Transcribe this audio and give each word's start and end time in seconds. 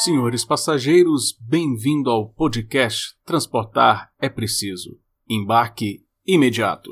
Senhores 0.00 0.42
passageiros, 0.42 1.36
bem-vindo 1.38 2.08
ao 2.08 2.26
podcast 2.26 3.14
Transportar 3.26 4.08
é 4.18 4.26
Preciso. 4.26 4.98
Embarque 5.28 6.00
imediato. 6.26 6.90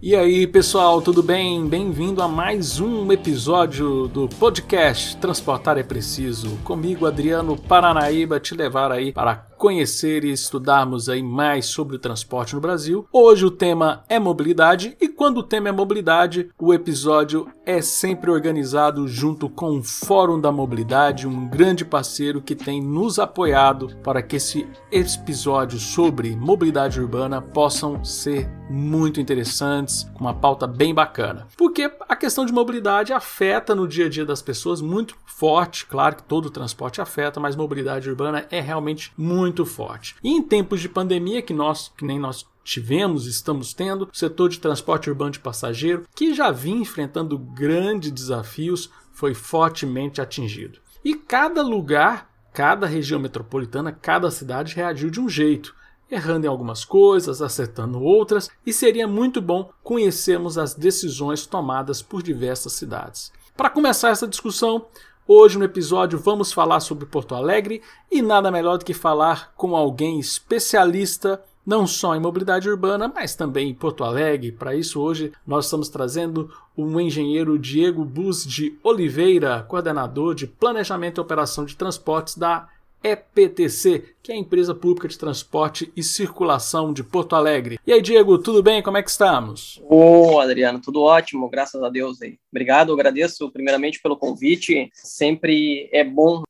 E 0.00 0.14
aí, 0.14 0.46
pessoal, 0.46 1.02
tudo 1.02 1.24
bem? 1.24 1.66
Bem-vindo 1.66 2.22
a 2.22 2.28
mais 2.28 2.78
um 2.78 3.10
episódio 3.10 4.06
do 4.06 4.28
podcast 4.28 5.16
Transportar 5.16 5.76
é 5.76 5.82
Preciso. 5.82 6.56
Comigo, 6.58 7.04
Adriano 7.04 7.56
Paranaíba, 7.56 8.38
te 8.38 8.54
levar 8.54 8.92
aí 8.92 9.12
para 9.12 9.34
conhecer 9.62 10.24
e 10.24 10.32
estudarmos 10.32 11.08
aí 11.08 11.22
mais 11.22 11.66
sobre 11.66 11.94
o 11.94 11.98
transporte 12.00 12.52
no 12.52 12.60
Brasil. 12.60 13.06
Hoje 13.12 13.46
o 13.46 13.50
tema 13.50 14.02
é 14.08 14.18
mobilidade 14.18 14.96
e 15.00 15.06
quando 15.06 15.38
o 15.38 15.42
tema 15.44 15.68
é 15.68 15.72
mobilidade, 15.72 16.50
o 16.58 16.74
episódio 16.74 17.46
é 17.64 17.80
sempre 17.80 18.28
organizado 18.28 19.06
junto 19.06 19.48
com 19.48 19.78
o 19.78 19.82
Fórum 19.84 20.40
da 20.40 20.50
Mobilidade, 20.50 21.28
um 21.28 21.48
grande 21.48 21.84
parceiro 21.84 22.42
que 22.42 22.56
tem 22.56 22.82
nos 22.82 23.20
apoiado 23.20 23.96
para 24.02 24.20
que 24.20 24.34
esse 24.34 24.66
episódio 24.90 25.78
sobre 25.78 26.34
mobilidade 26.34 27.00
urbana 27.00 27.40
possam 27.40 28.04
ser 28.04 28.50
muito 28.68 29.20
interessantes, 29.20 30.10
com 30.14 30.24
uma 30.24 30.34
pauta 30.34 30.66
bem 30.66 30.92
bacana. 30.92 31.46
Porque 31.56 31.88
a 32.08 32.16
questão 32.16 32.44
de 32.44 32.52
mobilidade 32.52 33.12
afeta 33.12 33.76
no 33.76 33.86
dia 33.86 34.06
a 34.06 34.08
dia 34.08 34.24
das 34.24 34.42
pessoas 34.42 34.80
muito 34.80 35.14
forte, 35.24 35.86
claro 35.86 36.16
que 36.16 36.22
todo 36.22 36.46
o 36.46 36.50
transporte 36.50 37.00
afeta, 37.00 37.38
mas 37.38 37.54
mobilidade 37.54 38.08
urbana 38.08 38.46
é 38.50 38.60
realmente 38.60 39.12
muito 39.16 39.51
muito 39.52 39.66
forte. 39.66 40.16
E 40.24 40.30
em 40.30 40.42
tempos 40.42 40.80
de 40.80 40.88
pandemia, 40.88 41.42
que 41.42 41.52
nós, 41.52 41.92
que 41.96 42.04
nem 42.04 42.18
nós 42.18 42.46
tivemos, 42.64 43.26
estamos 43.26 43.74
tendo, 43.74 44.08
o 44.10 44.16
setor 44.16 44.48
de 44.48 44.58
transporte 44.58 45.10
urbano 45.10 45.32
de 45.32 45.40
passageiro, 45.40 46.06
que 46.14 46.34
já 46.34 46.50
vinha 46.50 46.80
enfrentando 46.80 47.38
grandes 47.38 48.10
desafios, 48.10 48.90
foi 49.12 49.34
fortemente 49.34 50.20
atingido. 50.20 50.80
E 51.04 51.14
cada 51.14 51.62
lugar, 51.62 52.30
cada 52.54 52.86
região 52.86 53.20
metropolitana, 53.20 53.92
cada 53.92 54.30
cidade 54.30 54.74
reagiu 54.74 55.10
de 55.10 55.20
um 55.20 55.28
jeito 55.28 55.74
errando 56.10 56.44
em 56.44 56.48
algumas 56.48 56.84
coisas, 56.84 57.40
acertando 57.40 57.98
outras, 58.02 58.50
e 58.66 58.72
seria 58.72 59.08
muito 59.08 59.40
bom 59.40 59.70
conhecermos 59.82 60.58
as 60.58 60.74
decisões 60.74 61.46
tomadas 61.46 62.02
por 62.02 62.22
diversas 62.22 62.74
cidades. 62.74 63.32
Para 63.56 63.70
começar 63.70 64.10
essa 64.10 64.28
discussão, 64.28 64.86
Hoje 65.26 65.56
no 65.56 65.64
episódio 65.64 66.18
vamos 66.18 66.52
falar 66.52 66.80
sobre 66.80 67.06
Porto 67.06 67.36
Alegre 67.36 67.80
e 68.10 68.20
nada 68.20 68.50
melhor 68.50 68.76
do 68.76 68.84
que 68.84 68.92
falar 68.92 69.52
com 69.56 69.76
alguém 69.76 70.18
especialista 70.18 71.40
não 71.64 71.86
só 71.86 72.16
em 72.16 72.20
mobilidade 72.20 72.68
urbana, 72.68 73.06
mas 73.06 73.36
também 73.36 73.70
em 73.70 73.74
Porto 73.74 74.02
Alegre. 74.02 74.50
Para 74.50 74.74
isso, 74.74 75.00
hoje 75.00 75.32
nós 75.46 75.66
estamos 75.66 75.88
trazendo 75.88 76.50
o 76.76 77.00
engenheiro 77.00 77.56
Diego 77.56 78.04
Bus 78.04 78.44
de 78.44 78.76
Oliveira, 78.82 79.62
coordenador 79.62 80.34
de 80.34 80.48
Planejamento 80.48 81.20
e 81.20 81.22
Operação 81.22 81.64
de 81.64 81.76
Transportes 81.76 82.36
da 82.36 82.68
EPTC, 83.02 84.14
que 84.22 84.32
é 84.32 84.34
a 84.34 84.38
Empresa 84.38 84.74
Pública 84.74 85.08
de 85.08 85.18
Transporte 85.18 85.92
e 85.96 86.02
Circulação 86.02 86.92
de 86.92 87.02
Porto 87.02 87.34
Alegre. 87.34 87.78
E 87.86 87.92
aí, 87.92 88.00
Diego, 88.00 88.38
tudo 88.38 88.62
bem? 88.62 88.82
Como 88.82 88.96
é 88.96 89.02
que 89.02 89.10
estamos? 89.10 89.80
Ô, 89.84 90.38
Adriano, 90.40 90.80
tudo 90.80 91.02
ótimo, 91.02 91.48
graças 91.48 91.82
a 91.82 91.88
Deus 91.88 92.20
aí. 92.22 92.38
Obrigado, 92.52 92.92
agradeço 92.92 93.50
primeiramente 93.50 94.00
pelo 94.00 94.16
convite. 94.16 94.90
Sempre 94.94 95.88
é 95.92 96.04
bom, 96.04 96.42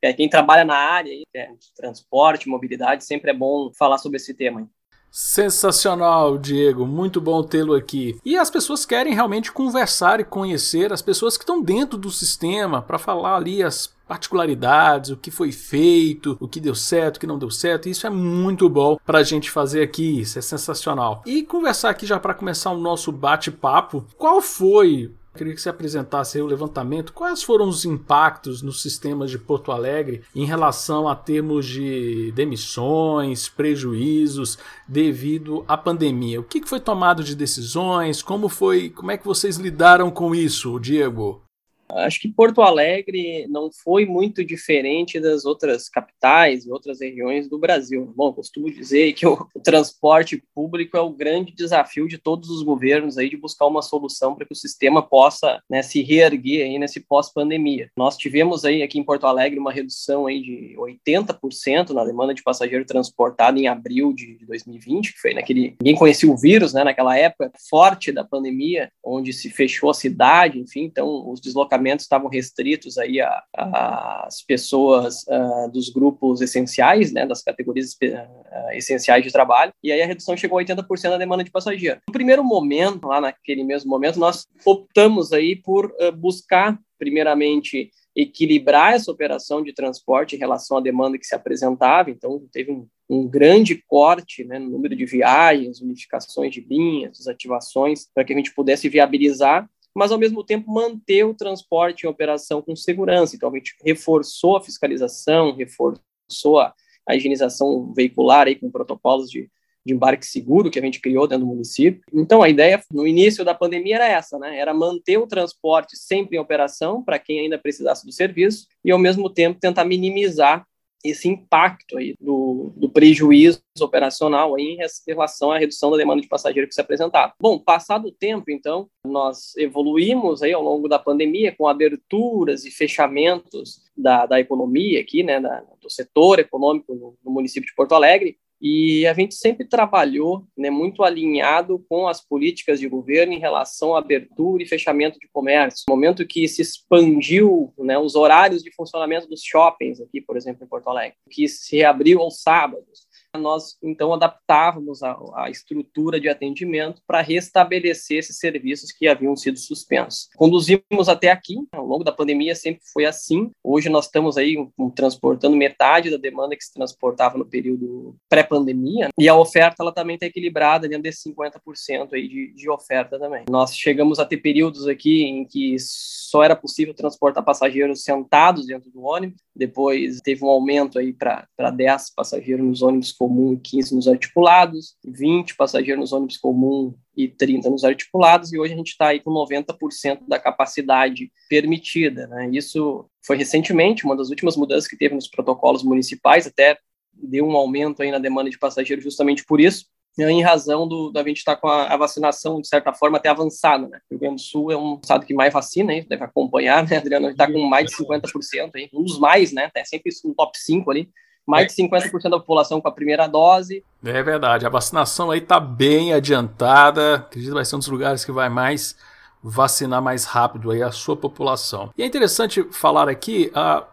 é, 0.00 0.12
quem 0.12 0.28
trabalha 0.28 0.64
na 0.64 0.76
área 0.76 1.12
é, 1.34 1.46
de 1.46 1.74
transporte, 1.74 2.48
mobilidade, 2.48 3.04
sempre 3.04 3.30
é 3.30 3.34
bom 3.34 3.72
falar 3.76 3.98
sobre 3.98 4.16
esse 4.16 4.34
tema. 4.34 4.68
Sensacional, 5.10 6.36
Diego. 6.36 6.86
Muito 6.86 7.20
bom 7.20 7.42
tê-lo 7.42 7.74
aqui. 7.74 8.18
E 8.24 8.36
as 8.36 8.50
pessoas 8.50 8.84
querem 8.84 9.14
realmente 9.14 9.50
conversar 9.50 10.20
e 10.20 10.24
conhecer 10.24 10.92
as 10.92 11.00
pessoas 11.02 11.36
que 11.36 11.42
estão 11.42 11.62
dentro 11.62 11.96
do 11.96 12.10
sistema 12.10 12.82
para 12.82 12.98
falar 12.98 13.36
ali 13.36 13.62
as 13.62 13.94
particularidades, 14.06 15.10
o 15.10 15.16
que 15.16 15.30
foi 15.30 15.50
feito, 15.50 16.36
o 16.40 16.46
que 16.46 16.60
deu 16.60 16.74
certo, 16.74 17.16
o 17.16 17.20
que 17.20 17.26
não 17.26 17.38
deu 17.38 17.50
certo. 17.50 17.88
Isso 17.88 18.06
é 18.06 18.10
muito 18.10 18.68
bom 18.68 18.98
para 19.04 19.18
a 19.18 19.22
gente 19.22 19.50
fazer 19.50 19.82
aqui, 19.82 20.20
isso 20.20 20.38
é 20.38 20.42
sensacional. 20.42 21.22
E 21.26 21.42
conversar 21.42 21.90
aqui 21.90 22.06
já 22.06 22.18
para 22.18 22.34
começar 22.34 22.70
o 22.70 22.78
nosso 22.78 23.10
bate-papo, 23.10 24.04
qual 24.16 24.40
foi 24.40 25.12
Queria 25.36 25.54
que 25.54 25.60
você 25.60 25.68
apresentasse 25.68 26.40
o 26.40 26.46
levantamento. 26.46 27.12
Quais 27.12 27.42
foram 27.42 27.68
os 27.68 27.84
impactos 27.84 28.62
nos 28.62 28.82
sistemas 28.82 29.30
de 29.30 29.38
Porto 29.38 29.70
Alegre 29.70 30.22
em 30.34 30.44
relação 30.44 31.06
a 31.06 31.14
termos 31.14 31.66
de 31.66 32.32
demissões, 32.32 33.48
prejuízos 33.48 34.58
devido 34.88 35.64
à 35.68 35.76
pandemia? 35.76 36.40
O 36.40 36.44
que 36.44 36.66
foi 36.66 36.80
tomado 36.80 37.22
de 37.22 37.36
decisões? 37.36 38.22
Como 38.22 38.48
foi? 38.48 38.90
Como 38.90 39.10
é 39.10 39.16
que 39.16 39.26
vocês 39.26 39.56
lidaram 39.56 40.10
com 40.10 40.34
isso, 40.34 40.80
Diego? 40.80 41.45
Acho 41.88 42.20
que 42.20 42.28
Porto 42.28 42.62
Alegre 42.62 43.46
não 43.48 43.70
foi 43.70 44.04
muito 44.04 44.44
diferente 44.44 45.20
das 45.20 45.44
outras 45.44 45.88
capitais 45.88 46.66
e 46.66 46.70
outras 46.70 47.00
regiões 47.00 47.48
do 47.48 47.58
Brasil. 47.58 48.12
Bom, 48.16 48.32
costumo 48.32 48.70
dizer 48.70 49.12
que 49.12 49.26
o, 49.26 49.46
transporte 49.62 50.42
público 50.54 50.96
é 50.96 51.00
o 51.00 51.10
grande 51.10 51.52
desafio 51.52 52.08
de 52.08 52.18
todos 52.18 52.50
os 52.50 52.62
governos 52.62 53.18
aí 53.18 53.28
de 53.28 53.36
buscar 53.36 53.66
uma 53.66 53.82
solução 53.82 54.34
para 54.34 54.46
que 54.46 54.52
o 54.52 54.56
sistema 54.56 55.02
possa 55.02 55.60
né, 55.68 55.82
se 55.82 56.02
reerguer 56.02 56.66
aí 56.66 56.78
nesse 56.78 57.00
pós-pandemia. 57.00 57.90
Nós 57.96 58.16
tivemos 58.16 58.64
aí 58.64 58.82
aqui 58.82 58.98
em 58.98 59.04
Porto 59.04 59.26
Alegre 59.26 59.58
uma 59.58 59.72
redução 59.72 60.26
aí 60.26 60.40
de 60.40 60.76
80% 60.78 61.90
na 61.90 62.04
demanda 62.04 62.34
de 62.34 62.42
passageiro 62.42 62.84
transportado 62.84 63.58
em 63.58 63.66
abril 63.66 64.12
de 64.12 64.38
2020, 64.46 65.12
que 65.12 65.20
foi 65.20 65.34
naquele 65.34 65.76
ninguém 65.80 65.96
conhecia 65.96 66.30
o 66.30 66.36
vírus, 66.36 66.72
né, 66.72 66.84
naquela 66.84 67.16
época 67.16 67.50
forte 67.68 68.12
da 68.12 68.24
pandemia, 68.24 68.90
onde 69.04 69.32
se 69.32 69.50
fechou 69.50 69.90
a 69.90 69.94
cidade, 69.94 70.58
enfim, 70.58 70.84
então 70.84 71.30
os 71.30 71.40
deslocamentos 71.40 71.75
deslocamentos 71.76 72.04
estavam 72.04 72.28
restritos 72.28 72.98
aí 72.98 73.18
às 73.54 74.42
pessoas 74.42 75.24
uh, 75.28 75.70
dos 75.70 75.90
grupos 75.90 76.40
essenciais, 76.40 77.12
né, 77.12 77.26
das 77.26 77.42
categorias 77.42 77.92
uh, 77.92 78.72
essenciais 78.72 79.22
de 79.22 79.30
trabalho, 79.30 79.72
e 79.82 79.92
aí 79.92 80.02
a 80.02 80.06
redução 80.06 80.36
chegou 80.36 80.58
a 80.58 80.64
80% 80.64 81.10
da 81.10 81.18
demanda 81.18 81.44
de 81.44 81.50
passageiro. 81.50 82.00
No 82.08 82.12
primeiro 82.12 82.42
momento, 82.42 83.06
lá 83.06 83.20
naquele 83.20 83.62
mesmo 83.62 83.90
momento, 83.90 84.18
nós 84.18 84.46
optamos 84.64 85.32
aí 85.32 85.56
por 85.56 85.86
uh, 85.86 86.12
buscar, 86.12 86.78
primeiramente, 86.98 87.90
equilibrar 88.14 88.94
essa 88.94 89.10
operação 89.10 89.62
de 89.62 89.74
transporte 89.74 90.34
em 90.34 90.38
relação 90.38 90.78
à 90.78 90.80
demanda 90.80 91.18
que 91.18 91.26
se 91.26 91.34
apresentava, 91.34 92.10
então 92.10 92.42
teve 92.50 92.72
um, 92.72 92.88
um 93.10 93.28
grande 93.28 93.82
corte 93.86 94.42
né, 94.42 94.58
no 94.58 94.70
número 94.70 94.96
de 94.96 95.04
viagens, 95.04 95.82
unificações 95.82 96.52
de 96.52 96.62
linhas, 96.62 97.18
desativações, 97.18 98.06
para 98.14 98.24
que 98.24 98.32
a 98.32 98.36
gente 98.36 98.54
pudesse 98.54 98.88
viabilizar 98.88 99.68
mas 99.96 100.12
ao 100.12 100.18
mesmo 100.18 100.44
tempo 100.44 100.70
manter 100.70 101.24
o 101.24 101.32
transporte 101.32 102.04
em 102.04 102.08
operação 102.08 102.60
com 102.60 102.76
segurança. 102.76 103.34
Então 103.34 103.48
a 103.48 103.54
gente 103.54 103.74
reforçou 103.82 104.58
a 104.58 104.62
fiscalização, 104.62 105.56
reforçou 105.56 106.60
a, 106.60 106.74
higienização 107.14 107.94
veicular 107.94 108.46
aí 108.46 108.56
com 108.56 108.70
protocolos 108.70 109.30
de, 109.30 109.48
de 109.84 109.94
embarque 109.94 110.26
seguro 110.26 110.70
que 110.70 110.78
a 110.78 110.82
gente 110.82 111.00
criou 111.00 111.26
dentro 111.26 111.46
do 111.46 111.50
município. 111.50 112.02
Então 112.12 112.42
a 112.42 112.48
ideia 112.50 112.82
no 112.92 113.06
início 113.06 113.42
da 113.42 113.54
pandemia 113.54 113.94
era 113.94 114.06
essa, 114.06 114.38
né? 114.38 114.58
Era 114.58 114.74
manter 114.74 115.16
o 115.16 115.26
transporte 115.26 115.96
sempre 115.96 116.36
em 116.36 116.40
operação 116.40 117.02
para 117.02 117.18
quem 117.18 117.40
ainda 117.40 117.56
precisasse 117.56 118.04
do 118.04 118.12
serviço 118.12 118.66
e 118.84 118.90
ao 118.90 118.98
mesmo 118.98 119.30
tempo 119.30 119.58
tentar 119.58 119.86
minimizar 119.86 120.66
esse 121.10 121.28
impacto 121.28 121.98
aí 121.98 122.14
do, 122.20 122.72
do 122.76 122.88
prejuízo 122.88 123.62
operacional 123.80 124.54
aí 124.54 124.76
em 124.76 124.78
relação 125.06 125.50
à 125.50 125.58
redução 125.58 125.90
da 125.90 125.96
demanda 125.96 126.22
de 126.22 126.28
passageiro 126.28 126.68
que 126.68 126.74
se 126.74 126.80
apresentava. 126.80 127.32
Bom, 127.40 127.58
passado 127.58 128.08
o 128.08 128.12
tempo, 128.12 128.50
então, 128.50 128.88
nós 129.04 129.56
evoluímos 129.56 130.42
aí 130.42 130.52
ao 130.52 130.62
longo 130.62 130.88
da 130.88 130.98
pandemia 130.98 131.54
com 131.54 131.68
aberturas 131.68 132.64
e 132.64 132.70
fechamentos 132.70 133.82
da, 133.96 134.26
da 134.26 134.40
economia 134.40 135.00
aqui, 135.00 135.22
né, 135.22 135.40
da, 135.40 135.62
do 135.80 135.90
setor 135.90 136.38
econômico 136.38 136.94
no, 136.94 137.16
no 137.24 137.30
município 137.30 137.68
de 137.68 137.74
Porto 137.74 137.94
Alegre, 137.94 138.38
e 138.60 139.06
a 139.06 139.14
gente 139.14 139.34
sempre 139.34 139.66
trabalhou 139.66 140.44
né, 140.56 140.70
muito 140.70 141.02
alinhado 141.02 141.84
com 141.88 142.08
as 142.08 142.24
políticas 142.24 142.80
de 142.80 142.88
governo 142.88 143.32
em 143.32 143.38
relação 143.38 143.94
à 143.94 143.98
abertura 143.98 144.62
e 144.62 144.68
fechamento 144.68 145.18
de 145.18 145.28
comércio. 145.28 145.84
No 145.88 145.94
momento 145.94 146.26
que 146.26 146.48
se 146.48 146.62
expandiu 146.62 147.72
né, 147.78 147.98
os 147.98 148.14
horários 148.14 148.62
de 148.62 148.74
funcionamento 148.74 149.28
dos 149.28 149.42
shoppings 149.42 150.00
aqui, 150.00 150.20
por 150.20 150.36
exemplo, 150.36 150.64
em 150.64 150.68
Porto 150.68 150.88
Alegre, 150.88 151.16
que 151.30 151.48
se 151.48 151.76
reabriu 151.76 152.20
aos 152.20 152.40
sábados, 152.40 153.05
nós 153.36 153.76
então 153.82 154.12
adaptávamos 154.12 155.02
a, 155.02 155.16
a 155.34 155.50
estrutura 155.50 156.20
de 156.20 156.28
atendimento 156.28 157.02
para 157.06 157.20
restabelecer 157.20 158.18
esses 158.18 158.38
serviços 158.38 158.92
que 158.92 159.08
haviam 159.08 159.36
sido 159.36 159.58
suspensos. 159.58 160.28
Conduzimos 160.36 161.08
até 161.08 161.30
aqui, 161.30 161.56
ao 161.72 161.86
longo 161.86 162.04
da 162.04 162.12
pandemia 162.12 162.54
sempre 162.54 162.82
foi 162.92 163.04
assim. 163.04 163.50
Hoje 163.62 163.88
nós 163.88 164.06
estamos 164.06 164.36
aí 164.36 164.56
um, 164.78 164.90
transportando 164.90 165.56
metade 165.56 166.10
da 166.10 166.16
demanda 166.16 166.56
que 166.56 166.64
se 166.64 166.72
transportava 166.72 167.38
no 167.38 167.44
período 167.44 168.16
pré-pandemia 168.28 169.08
e 169.18 169.28
a 169.28 169.36
oferta 169.36 169.76
ela 169.80 169.92
também 169.92 170.14
está 170.14 170.26
equilibrada 170.26 170.88
dentro 170.88 171.02
desses 171.02 171.22
50% 171.24 172.12
aí 172.12 172.28
de, 172.28 172.52
de 172.54 172.70
oferta 172.70 173.18
também. 173.18 173.44
Nós 173.48 173.76
chegamos 173.76 174.18
a 174.18 174.24
ter 174.24 174.38
períodos 174.38 174.86
aqui 174.86 175.22
em 175.22 175.44
que 175.44 175.76
só 175.78 176.42
era 176.42 176.56
possível 176.56 176.94
transportar 176.94 177.44
passageiros 177.44 178.02
sentados 178.02 178.66
dentro 178.66 178.90
do 178.90 179.02
ônibus, 179.02 179.40
depois 179.54 180.20
teve 180.20 180.44
um 180.44 180.48
aumento 180.48 180.98
aí 180.98 181.12
para 181.12 181.70
10 181.70 182.14
passageiros 182.14 182.66
nos 182.66 182.82
ônibus 182.82 183.12
com 183.12 183.25
comum 183.26 183.54
e 183.54 183.58
15 183.58 183.94
nos 183.94 184.06
articulados, 184.06 184.94
20 185.04 185.56
passageiros 185.56 186.00
nos 186.00 186.12
ônibus 186.12 186.36
comum 186.36 186.94
e 187.16 187.26
30 187.26 187.68
nos 187.68 187.82
articulados, 187.82 188.52
e 188.52 188.58
hoje 188.58 188.72
a 188.72 188.76
gente 188.76 188.90
está 188.90 189.08
aí 189.08 189.20
com 189.20 189.32
90% 189.32 190.20
da 190.28 190.38
capacidade 190.38 191.32
permitida. 191.48 192.28
Né? 192.28 192.50
Isso 192.52 193.04
foi 193.24 193.36
recentemente, 193.36 194.04
uma 194.04 194.16
das 194.16 194.30
últimas 194.30 194.56
mudanças 194.56 194.88
que 194.88 194.96
teve 194.96 195.14
nos 195.14 195.28
protocolos 195.28 195.82
municipais, 195.82 196.46
até 196.46 196.78
deu 197.12 197.46
um 197.46 197.56
aumento 197.56 198.02
aí 198.02 198.12
na 198.12 198.18
demanda 198.18 198.48
de 198.48 198.58
passageiros 198.58 199.02
justamente 199.02 199.44
por 199.44 199.60
isso, 199.60 199.86
em 200.18 200.42
razão 200.42 200.88
do, 200.88 201.10
da 201.10 201.22
gente 201.22 201.38
estar 201.38 201.56
tá 201.56 201.60
com 201.60 201.68
a, 201.68 201.92
a, 201.92 201.96
vacinação, 201.96 202.60
de 202.60 202.68
certa 202.68 202.92
forma, 202.94 203.18
até 203.18 203.28
avançada, 203.28 203.86
né? 203.86 203.98
O 204.10 204.14
Rio 204.14 204.20
Grande 204.20 204.36
do 204.36 204.40
Sul 204.40 204.72
é 204.72 204.76
um 204.76 204.98
estado 204.98 205.26
que 205.26 205.34
mais 205.34 205.52
vacina, 205.52 205.92
hein? 205.92 206.06
deve 206.08 206.24
acompanhar, 206.24 206.86
né, 206.88 206.96
Adriano? 206.96 207.28
está 207.28 207.50
com 207.50 207.60
mais 207.66 207.90
de 207.90 207.96
50%, 207.96 208.70
hein? 208.76 208.88
um 208.94 209.02
dos 209.02 209.18
mais, 209.18 209.52
né? 209.52 209.70
É 209.74 209.84
sempre 209.84 210.10
um 210.24 210.32
top 210.32 210.58
5 210.58 210.90
ali. 210.90 211.10
Mais 211.46 211.72
de 211.74 211.82
50% 211.82 212.22
da 212.30 212.38
população 212.38 212.80
com 212.80 212.88
a 212.88 212.92
primeira 212.92 213.26
dose. 213.26 213.84
É 214.04 214.22
verdade, 214.22 214.66
a 214.66 214.70
vacinação 214.70 215.30
aí 215.30 215.38
está 215.38 215.60
bem 215.60 216.12
adiantada. 216.12 217.16
Acredito 217.16 217.50
que 217.50 217.54
vai 217.54 217.64
ser 217.64 217.76
um 217.76 217.78
dos 217.78 217.88
lugares 217.88 218.24
que 218.24 218.32
vai 218.32 218.48
mais 218.48 218.96
vacinar 219.42 220.02
mais 220.02 220.24
rápido 220.24 220.70
aí 220.70 220.82
a 220.82 220.90
sua 220.90 221.16
população. 221.16 221.90
E 221.96 222.02
é 222.02 222.06
interessante 222.06 222.66
falar 222.72 223.08
aqui, 223.08 223.52
uh, 223.54 223.84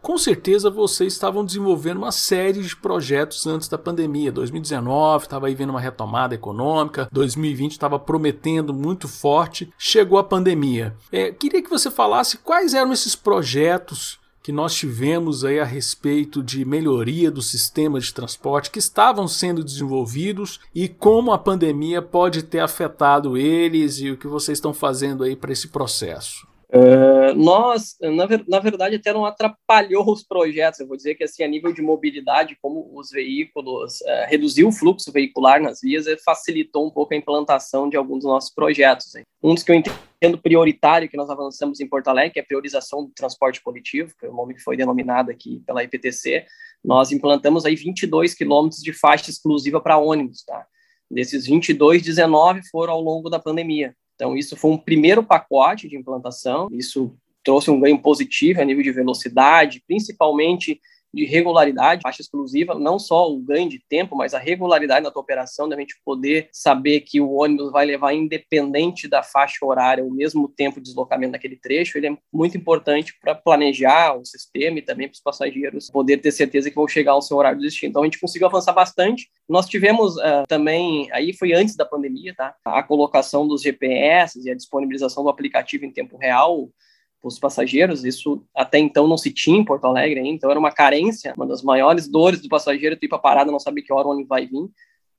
com 0.00 0.16
certeza 0.16 0.70
vocês 0.70 1.12
estavam 1.12 1.44
desenvolvendo 1.44 1.98
uma 1.98 2.12
série 2.12 2.62
de 2.62 2.76
projetos 2.76 3.46
antes 3.46 3.68
da 3.68 3.76
pandemia. 3.76 4.32
2019 4.32 5.24
estava 5.24 5.46
aí 5.46 5.54
vendo 5.54 5.70
uma 5.70 5.80
retomada 5.80 6.34
econômica, 6.34 7.08
2020 7.12 7.72
estava 7.72 7.98
prometendo 7.98 8.72
muito 8.72 9.06
forte, 9.06 9.72
chegou 9.78 10.18
a 10.18 10.24
pandemia. 10.24 10.96
É, 11.12 11.30
queria 11.30 11.62
que 11.62 11.70
você 11.70 11.90
falasse 11.90 12.38
quais 12.38 12.74
eram 12.74 12.92
esses 12.92 13.14
projetos 13.14 14.18
que 14.46 14.52
nós 14.52 14.76
tivemos 14.76 15.44
aí 15.44 15.58
a 15.58 15.64
respeito 15.64 16.40
de 16.40 16.64
melhoria 16.64 17.32
do 17.32 17.42
sistema 17.42 17.98
de 17.98 18.14
transporte 18.14 18.70
que 18.70 18.78
estavam 18.78 19.26
sendo 19.26 19.64
desenvolvidos 19.64 20.60
e 20.72 20.88
como 20.88 21.32
a 21.32 21.38
pandemia 21.38 22.00
pode 22.00 22.44
ter 22.44 22.60
afetado 22.60 23.36
eles 23.36 23.98
e 23.98 24.08
o 24.08 24.16
que 24.16 24.28
vocês 24.28 24.58
estão 24.58 24.72
fazendo 24.72 25.24
aí 25.24 25.34
para 25.34 25.50
esse 25.50 25.66
processo. 25.66 26.46
Uh, 26.68 27.32
nós, 27.36 27.96
na, 28.00 28.26
na, 28.48 28.58
verdade, 28.58 28.96
até 28.96 29.12
não 29.12 29.24
atrapalhou 29.24 30.10
os 30.10 30.24
projetos. 30.24 30.80
Eu 30.80 30.86
vou 30.86 30.96
dizer 30.96 31.14
que, 31.14 31.24
assim, 31.24 31.44
a 31.44 31.48
nível 31.48 31.72
de 31.72 31.80
mobilidade, 31.80 32.56
como 32.60 32.90
os 32.92 33.10
veículos, 33.10 34.00
uh, 34.00 34.26
reduziu 34.26 34.68
o 34.68 34.72
fluxo 34.72 35.12
veicular 35.12 35.62
nas 35.62 35.80
vias, 35.80 36.06
facilitou 36.24 36.86
um 36.86 36.90
pouco 36.90 37.14
a 37.14 37.16
implantação 37.16 37.88
de 37.88 37.96
alguns 37.96 38.24
dos 38.24 38.30
nossos 38.30 38.52
projetos. 38.52 39.14
Hein. 39.14 39.22
Um 39.42 39.54
dos 39.54 39.62
que 39.62 39.70
eu 39.70 39.76
entendo 39.76 40.38
prioritário 40.38 41.08
que 41.08 41.16
nós 41.16 41.30
avançamos 41.30 41.80
em 41.80 41.88
Porto 41.88 42.08
Alegre, 42.08 42.32
que 42.32 42.38
é 42.40 42.42
a 42.42 42.46
priorização 42.46 43.04
do 43.04 43.12
transporte 43.12 43.62
coletivo, 43.62 44.12
que 44.18 44.26
é 44.26 44.28
o 44.28 44.34
nome 44.34 44.54
que 44.54 44.62
foi 44.62 44.76
denominado 44.76 45.30
aqui 45.30 45.62
pela 45.64 45.84
IPTC. 45.84 46.46
Nós 46.84 47.12
implantamos 47.12 47.64
aí 47.64 47.76
22 47.76 48.34
quilômetros 48.34 48.82
de 48.82 48.92
faixa 48.92 49.30
exclusiva 49.30 49.80
para 49.80 49.98
ônibus, 49.98 50.42
tá? 50.44 50.66
Desses 51.08 51.46
22, 51.46 52.02
19 52.02 52.62
foram 52.70 52.94
ao 52.94 53.00
longo 53.00 53.30
da 53.30 53.38
pandemia. 53.38 53.94
Então, 54.16 54.34
isso 54.34 54.56
foi 54.56 54.70
um 54.72 54.78
primeiro 54.78 55.22
pacote 55.22 55.88
de 55.88 55.96
implantação, 55.96 56.68
isso 56.72 57.14
trouxe 57.46 57.70
um 57.70 57.78
ganho 57.78 57.96
positivo 57.96 58.60
a 58.60 58.64
nível 58.64 58.82
de 58.82 58.90
velocidade, 58.90 59.80
principalmente 59.86 60.80
de 61.14 61.24
regularidade, 61.24 62.02
faixa 62.02 62.20
exclusiva, 62.20 62.74
não 62.74 62.98
só 62.98 63.30
o 63.30 63.38
ganho 63.38 63.70
de 63.70 63.80
tempo, 63.88 64.14
mas 64.14 64.34
a 64.34 64.38
regularidade 64.38 65.04
da 65.04 65.10
tua 65.10 65.22
operação, 65.22 65.66
da 65.66 65.76
gente 65.76 65.94
poder 66.04 66.48
saber 66.52 67.00
que 67.00 67.20
o 67.20 67.32
ônibus 67.32 67.72
vai 67.72 67.86
levar, 67.86 68.12
independente 68.12 69.08
da 69.08 69.22
faixa 69.22 69.64
horária, 69.64 70.04
o 70.04 70.10
mesmo 70.10 70.46
tempo 70.46 70.76
de 70.78 70.88
deslocamento 70.88 71.32
naquele 71.32 71.56
trecho, 71.56 71.96
ele 71.96 72.08
é 72.08 72.18
muito 72.30 72.56
importante 72.58 73.14
para 73.18 73.34
planejar 73.34 74.14
o 74.14 74.26
sistema 74.26 74.78
e 74.78 74.82
também 74.82 75.08
para 75.08 75.14
os 75.14 75.20
passageiros 75.20 75.88
poder 75.88 76.18
ter 76.18 76.32
certeza 76.32 76.68
que 76.68 76.76
vão 76.76 76.86
chegar 76.86 77.12
ao 77.12 77.22
seu 77.22 77.38
horário 77.38 77.58
de 77.58 77.64
destino. 77.64 77.90
Então, 77.90 78.02
a 78.02 78.04
gente 78.04 78.20
conseguiu 78.20 78.48
avançar 78.48 78.72
bastante. 78.72 79.30
Nós 79.48 79.66
tivemos 79.66 80.16
uh, 80.16 80.44
também, 80.46 81.10
aí 81.12 81.32
foi 81.32 81.54
antes 81.54 81.76
da 81.76 81.86
pandemia, 81.86 82.34
tá? 82.34 82.54
A 82.64 82.82
colocação 82.82 83.48
dos 83.48 83.62
GPS 83.62 84.38
e 84.44 84.50
a 84.50 84.54
disponibilização 84.54 85.22
do 85.22 85.30
aplicativo 85.30 85.86
em 85.86 85.92
tempo 85.92 86.18
real, 86.18 86.68
os 87.22 87.38
passageiros. 87.38 88.04
Isso 88.04 88.44
até 88.54 88.78
então 88.78 89.06
não 89.06 89.16
se 89.16 89.32
tinha 89.32 89.58
em 89.58 89.64
Porto 89.64 89.86
Alegre, 89.86 90.20
hein? 90.20 90.34
então 90.34 90.50
era 90.50 90.58
uma 90.58 90.70
carência, 90.70 91.32
uma 91.36 91.46
das 91.46 91.62
maiores 91.62 92.08
dores 92.08 92.40
do 92.40 92.48
passageiro, 92.48 92.96
tipo 92.96 93.14
a 93.14 93.18
parada, 93.18 93.50
não 93.50 93.58
saber 93.58 93.82
que 93.82 93.92
hora 93.92 94.06
o 94.06 94.10
ônibus 94.10 94.28
vai 94.28 94.46
vir. 94.46 94.68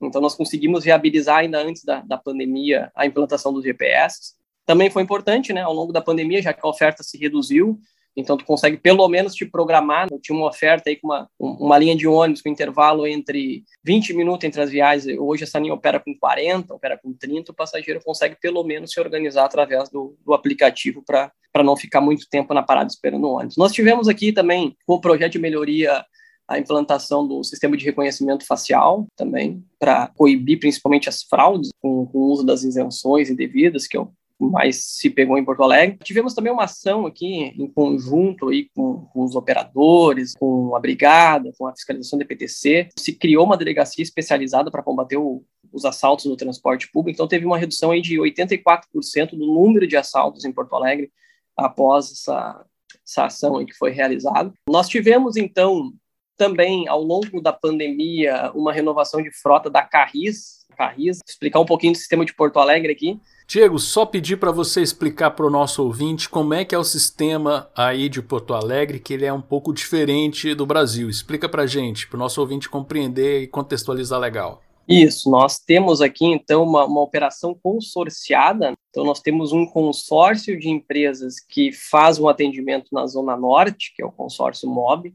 Então 0.01 0.21
nós 0.21 0.35
conseguimos 0.35 0.83
viabilizar 0.83 1.39
ainda 1.39 1.59
antes 1.59 1.83
da, 1.83 2.01
da 2.01 2.17
pandemia 2.17 2.91
a 2.95 3.05
implantação 3.05 3.51
dos 3.51 3.63
GPS. 3.63 4.35
Também 4.65 4.89
foi 4.89 5.01
importante, 5.01 5.53
né, 5.53 5.61
ao 5.61 5.73
longo 5.73 5.94
da 5.94 6.01
pandemia, 6.01 6.41
já 6.41 6.53
que 6.53 6.59
a 6.63 6.69
oferta 6.69 7.01
se 7.01 7.17
reduziu, 7.17 7.79
então, 8.17 8.35
tu 8.35 8.43
consegue 8.43 8.77
pelo 8.77 9.07
menos 9.07 9.35
te 9.35 9.45
programar. 9.45 10.07
Eu 10.11 10.19
tinha 10.19 10.35
uma 10.35 10.47
oferta 10.47 10.89
aí 10.89 10.95
com 10.95 11.07
uma, 11.07 11.29
uma 11.39 11.77
linha 11.77 11.95
de 11.95 12.07
ônibus 12.07 12.41
com 12.41 12.49
intervalo 12.49 13.05
entre 13.05 13.63
20 13.85 14.15
minutos 14.15 14.43
entre 14.43 14.59
as 14.59 14.71
viagens. 14.71 15.19
Hoje, 15.19 15.43
essa 15.43 15.59
linha 15.59 15.75
opera 15.75 15.99
com 15.99 16.17
40, 16.17 16.73
opera 16.73 16.97
com 16.97 17.13
30. 17.13 17.51
O 17.51 17.55
passageiro 17.55 18.01
consegue 18.03 18.35
pelo 18.41 18.63
menos 18.63 18.91
se 18.91 18.99
organizar 18.99 19.45
através 19.45 19.87
do, 19.89 20.17
do 20.25 20.33
aplicativo 20.33 21.03
para 21.05 21.31
não 21.63 21.77
ficar 21.77 22.01
muito 22.01 22.27
tempo 22.27 22.55
na 22.55 22.63
parada 22.63 22.89
esperando 22.89 23.25
o 23.25 23.33
ônibus. 23.33 23.55
Nós 23.55 23.71
tivemos 23.71 24.07
aqui 24.07 24.31
também, 24.33 24.75
com 24.87 24.95
o 24.95 25.01
projeto 25.01 25.33
de 25.33 25.39
melhoria 25.39 26.03
a 26.47 26.57
implantação 26.57 27.27
do 27.27 27.43
sistema 27.43 27.75
de 27.75 27.85
reconhecimento 27.85 28.45
facial 28.47 29.05
também, 29.15 29.63
para 29.77 30.07
coibir 30.15 30.59
principalmente 30.59 31.09
as 31.09 31.21
fraudes 31.21 31.69
com, 31.81 32.05
com, 32.07 32.17
o 32.17 32.31
uso 32.31 32.43
das 32.43 32.63
isenções 32.63 33.29
indevidas, 33.29 33.85
que 33.85 33.97
é 33.97 33.99
mais 34.39 34.84
se 34.86 35.10
pegou 35.10 35.38
em 35.38 35.44
Porto 35.44 35.63
Alegre. 35.63 35.98
Tivemos 36.04 36.34
também 36.34 36.51
uma 36.51 36.66
ação 36.66 37.06
aqui 37.06 37.54
em 37.57 37.68
conjunto 37.68 38.50
aí 38.50 38.69
com, 38.75 39.06
com 39.12 39.24
os 39.24 39.36
operadores, 39.36 40.34
com 40.38 40.75
a 40.75 40.80
brigada, 40.80 41.51
com 41.57 41.68
a 41.68 41.72
fiscalização 41.74 42.19
do 42.19 42.24
EPTC. 42.24 42.89
Se 42.98 43.13
criou 43.13 43.45
uma 43.45 43.57
delegacia 43.57 44.04
especializada 44.04 44.69
para 44.69 44.84
combater 44.84 45.18
o, 45.18 45.44
os 45.72 45.86
assaltos 45.86 46.25
no 46.25 46.38
transporte 46.38 46.89
público, 46.92 47.16
então 47.16 47.28
teve 47.28 47.45
uma 47.45 47.57
redução 47.57 47.92
aí 47.92 48.01
de 48.01 48.18
84% 48.18 49.31
do 49.31 49.45
número 49.45 49.88
de 49.88 49.98
assaltos 49.98 50.45
em 50.45 50.51
Porto 50.51 50.75
Alegre 50.75 51.12
após 51.56 52.12
essa, 52.12 52.66
essa 53.06 53.25
ação 53.25 53.66
que 53.66 53.74
foi 53.74 53.92
realizada. 53.92 54.54
Nós 54.69 54.88
tivemos, 54.88 55.36
então, 55.36 55.92
também, 56.38 56.88
ao 56.88 57.01
longo 57.01 57.42
da 57.42 57.51
pandemia, 57.51 58.51
uma 58.54 58.72
renovação 58.72 59.22
de 59.22 59.31
frota 59.31 59.69
da 59.69 59.81
Carris, 59.81 60.57
Carris, 60.78 61.19
explicar 61.28 61.60
um 61.60 61.66
pouquinho 61.66 61.94
do 61.94 61.98
sistema 61.98 62.24
de 62.24 62.34
Porto 62.34 62.60
Alegre 62.60 62.92
aqui. 62.92 63.19
Diego, 63.48 63.80
só 63.80 64.06
pedir 64.06 64.38
para 64.38 64.51
você 64.51 64.81
explicar 64.81 65.31
para 65.31 65.45
o 65.45 65.50
nosso 65.50 65.84
ouvinte 65.84 66.30
como 66.30 66.54
é 66.54 66.63
que 66.63 66.75
é 66.75 66.78
o 66.78 66.84
sistema 66.84 67.69
aí 67.75 68.07
de 68.07 68.22
Porto 68.22 68.54
Alegre, 68.54 69.00
que 69.00 69.13
ele 69.13 69.25
é 69.25 69.34
um 69.34 69.42
pouco 69.42 69.74
diferente 69.74 70.54
do 70.54 70.66
Brasil. 70.66 71.10
Explica 71.10 71.50
para 71.50 71.66
gente, 71.66 72.07
para 72.07 72.18
o 72.18 72.19
nosso 72.19 72.39
ouvinte 72.39 72.69
compreender 72.69 73.42
e 73.42 73.48
contextualizar 73.48 74.19
legal. 74.19 74.62
Isso, 74.88 75.30
nós 75.30 75.60
temos 75.60 76.00
aqui 76.00 76.25
então 76.25 76.63
uma, 76.63 76.86
uma 76.86 77.01
operação 77.01 77.54
consorciada. 77.54 78.74
Então, 78.89 79.03
nós 79.03 79.20
temos 79.20 79.51
um 79.51 79.65
consórcio 79.65 80.58
de 80.58 80.70
empresas 80.70 81.39
que 81.39 81.74
faz 81.74 82.17
um 82.20 82.27
atendimento 82.27 82.88
na 82.94 83.06
Zona 83.06 83.36
Norte, 83.36 83.94
que 83.94 84.01
é 84.01 84.06
o 84.06 84.12
consórcio 84.12 84.70
MOB, 84.70 85.13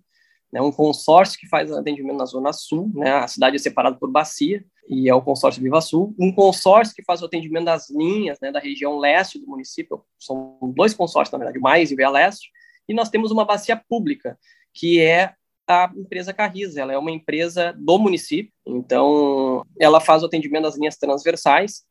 né, 0.52 0.61
um 0.61 0.71
consórcio 0.71 1.38
que 1.38 1.49
faz 1.49 1.73
atendimento 1.73 2.18
na 2.18 2.26
Zona 2.26 2.52
Sul, 2.52 2.90
né, 2.94 3.12
a 3.12 3.26
cidade 3.26 3.56
é 3.56 3.59
separada 3.59 3.97
por 3.97 4.11
bacia, 4.11 4.64
e 4.88 5.09
é 5.09 5.14
o 5.14 5.23
consórcio 5.23 5.62
Viva 5.62 5.80
Sul, 5.80 6.14
um 6.18 6.32
consórcio 6.32 6.94
que 6.94 7.04
faz 7.04 7.23
o 7.23 7.26
atendimento 7.26 7.64
das 7.64 7.88
linhas 7.88 8.38
né, 8.40 8.52
da 8.52 8.61
região 8.61 8.99
leste 8.99 9.38
do 9.38 9.47
município, 9.47 10.04
são 10.18 10.59
dois 10.76 10.92
consórcios, 10.92 11.32
na 11.32 11.38
verdade, 11.38 11.59
Mais 11.59 11.90
e 11.90 11.97
Via 11.97 12.11
Leste, 12.11 12.50
e 12.88 12.92
nós 12.92 13.09
temos 13.09 13.30
uma 13.30 13.44
bacia 13.44 13.80
pública, 13.88 14.38
que 14.75 15.00
é 15.00 15.32
a 15.66 15.90
empresa 15.97 16.35
Carris, 16.35 16.76
ela 16.76 16.92
é 16.92 16.99
uma 16.99 17.11
empresa 17.11 17.73
do 17.78 17.99
município, 17.99 18.52
então 18.66 19.64
ela 19.80 20.00
faz 20.00 20.23
o 20.23 20.26
atendimento 20.26 20.64
das 20.64 20.76
linhas 20.76 20.97
transversais, 20.97 21.85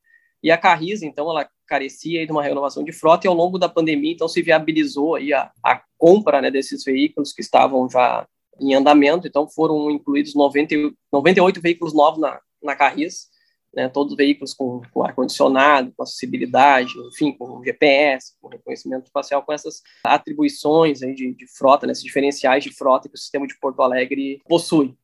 e 0.44 0.50
a 0.50 0.58
Carris, 0.58 1.04
então, 1.04 1.30
ela 1.30 1.48
carecia 1.68 2.26
de 2.26 2.32
uma 2.32 2.44
renovação 2.44 2.84
de 2.84 2.92
frota, 2.92 3.26
e 3.26 3.30
ao 3.30 3.36
longo 3.36 3.60
da 3.60 3.70
pandemia, 3.70 4.12
então, 4.12 4.28
se 4.28 4.42
viabilizou 4.42 5.16
aí 5.16 5.32
a, 5.34 5.52
a 5.64 5.82
compra 5.98 6.42
né, 6.42 6.50
desses 6.50 6.84
veículos 6.84 7.32
que 7.32 7.42
estavam 7.42 7.88
já 7.90 8.28
em 8.62 8.76
andamento, 8.76 9.28
então 9.28 9.50
foram 9.50 9.90
incluídos 9.90 10.36
90, 10.36 10.76
98 11.12 11.60
veículos 11.60 11.94
novos 11.94 12.20
na, 12.20 12.40
na 12.62 12.76
Carris, 12.76 13.30
né, 13.74 13.90
todos 13.90 14.12
os 14.12 14.18
veículos 14.18 14.54
com, 14.54 14.82
com 14.94 15.04
ar-condicionado, 15.04 15.94
com 15.96 16.04
acessibilidade, 16.04 16.94
enfim, 17.14 17.32
com 17.32 17.64
GPS, 17.64 18.34
com 18.40 18.50
reconhecimento 18.50 19.10
facial, 19.12 19.44
com 19.44 19.54
essas 19.54 19.82
atribuições 20.04 21.02
aí 21.02 21.16
de, 21.16 21.34
de 21.34 21.48
frota, 21.48 21.88
né, 21.88 21.94
esses 21.94 22.04
diferenciais 22.04 22.64
de 22.64 22.72
frota 22.72 23.10
que 23.10 23.16
o 23.16 23.18
sistema 23.18 23.48
de 23.48 23.58
Porto 23.60 23.82
Alegre 23.82 24.42
possui. 24.48 24.96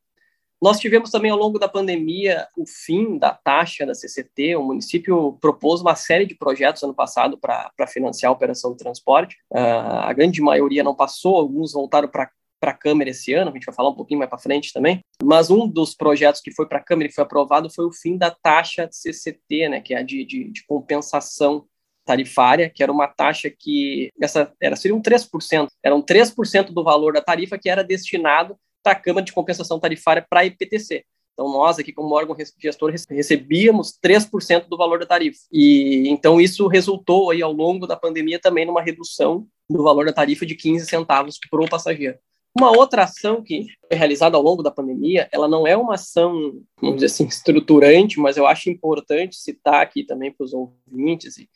Nós 0.62 0.80
tivemos 0.80 1.12
também 1.12 1.30
ao 1.30 1.38
longo 1.38 1.60
da 1.60 1.70
pandemia 1.70 2.48
o 2.58 2.66
fim 2.66 3.18
da 3.20 3.32
taxa 3.32 3.86
da 3.86 3.94
CCT. 3.94 4.56
O 4.56 4.64
município 4.64 5.38
propôs 5.40 5.82
uma 5.82 5.96
série 5.96 6.26
de 6.26 6.36
projetos 6.36 6.82
ano 6.82 6.96
passado 6.96 7.38
para 7.38 7.88
financiar 7.88 8.32
a 8.32 8.34
operação 8.34 8.72
de 8.72 8.78
transporte. 8.78 9.38
Uh, 9.52 10.02
a 10.02 10.12
grande 10.14 10.42
maioria 10.42 10.84
não 10.84 10.96
passou, 10.96 11.38
alguns 11.38 11.74
voltaram 11.74 12.10
para 12.10 12.32
para 12.60 12.72
a 12.72 12.78
Câmara 12.78 13.10
esse 13.10 13.34
ano, 13.34 13.52
a 13.52 13.54
gente 13.54 13.66
vai 13.66 13.76
falar 13.76 13.90
um 13.90 13.96
pouquinho 13.96 14.20
mais 14.20 14.30
para 14.30 14.40
frente 14.40 14.74
também, 14.74 15.00
mas 15.24 15.50
um 15.50 15.68
dos 15.68 15.96
projetos 15.96 16.42
que 16.42 16.52
foi 16.52 16.68
para 16.68 16.80
a 16.80 16.84
Câmara 16.84 17.08
e 17.08 17.12
foi 17.12 17.24
aprovado 17.24 17.70
foi 17.70 17.86
o 17.86 17.92
fim 17.92 18.18
da 18.18 18.32
taxa 18.32 18.90
CCT, 18.92 19.70
né, 19.70 19.82
que 19.82 19.94
é 19.94 20.00
a 20.00 20.02
de, 20.02 20.26
de, 20.26 20.52
de 20.52 20.66
compensação 20.66 21.66
tarifária, 22.06 22.70
que 22.70 22.82
era 22.82 22.92
uma 22.92 23.08
taxa 23.08 23.50
que 23.50 24.10
essa 24.20 24.54
era 24.62 24.76
seria 24.76 24.96
um 24.96 25.02
3%, 25.02 25.68
eram 25.84 26.02
3% 26.02 26.72
do 26.72 26.84
valor 26.84 27.14
da 27.14 27.22
tarifa 27.22 27.58
que 27.58 27.70
era 27.70 27.84
destinado 27.84 28.58
para 28.82 28.94
a 28.94 28.96
Câmara 28.96 29.26
de 29.26 29.34
Compensação 29.34 29.80
Tarifária 29.80 30.26
para 30.28 30.40
a 30.40 30.46
IPTC. 30.46 31.04
Então, 31.34 31.52
nós 31.52 31.78
aqui, 31.78 31.94
como 31.94 32.16
órgão 32.16 32.36
gestor, 32.58 32.92
recebíamos 33.12 34.00
3% 34.04 34.68
do 34.68 34.76
valor 34.76 35.00
da 35.00 35.06
tarifa. 35.06 35.40
E 35.52 36.10
então 36.10 36.42
isso 36.42 36.66
resultou 36.68 37.30
aí 37.30 37.44
ao 37.44 37.52
longo 37.52 37.86
da 37.86 37.96
pandemia 37.96 38.40
também 38.40 38.66
numa 38.66 38.82
redução 38.82 39.46
do 39.70 39.84
valor 39.84 40.08
da 40.08 40.14
tarifa 40.14 40.48
de 40.48 40.56
15 40.56 40.88
centavos 40.88 41.38
para 41.38 41.62
o 41.62 41.70
passageiro. 41.70 42.18
Uma 42.58 42.76
outra 42.76 43.04
ação 43.04 43.44
que 43.44 43.68
foi 43.88 43.98
realizada 43.98 44.36
ao 44.36 44.42
longo 44.42 44.64
da 44.64 44.72
pandemia, 44.72 45.30
ela 45.32 45.48
não 45.48 45.68
é 45.68 45.78
uma 45.78 45.94
ação, 45.94 46.60
vamos 46.82 46.96
dizer 46.96 47.06
assim, 47.06 47.28
estruturante, 47.28 48.20
mas 48.20 48.36
eu 48.36 48.48
acho 48.48 48.70
importante 48.70 49.36
citar 49.36 49.82
aqui 49.82 50.04
também 50.04 50.32
para 50.32 50.44
os 50.44 50.54
ouvintes 50.54 51.38
e 51.38 51.48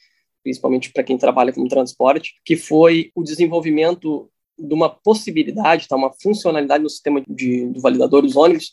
principalmente 0.44 0.92
para 0.92 1.04
quem 1.04 1.18
trabalha 1.18 1.52
com 1.52 1.68
transporte, 1.68 2.36
que 2.46 2.56
foi 2.56 3.12
o 3.16 3.24
desenvolvimento 3.24 4.30
de 4.58 4.74
uma 4.74 4.90
possibilidade, 4.90 5.88
tá, 5.88 5.96
uma 5.96 6.14
funcionalidade 6.22 6.84
no 6.84 6.90
sistema 6.90 7.24
de, 7.28 7.68
do 7.68 7.82
validador 7.82 8.22
dos 8.22 8.36
ônibus, 8.36 8.72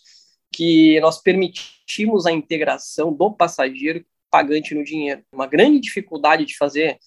que 0.53 1.01
nós 1.01 1.23
permitimos 1.23 2.27
a 2.27 2.33
integração 2.33 3.13
do 3.13 3.33
passageiro 3.33 4.05
pagante 4.31 4.75
no 4.75 4.85
dinheiro. 4.85 5.23
Uma 5.33 5.47
grande 5.47 5.81
dificuldade 5.81 6.45
de 6.45 6.57
fazer 6.57 6.99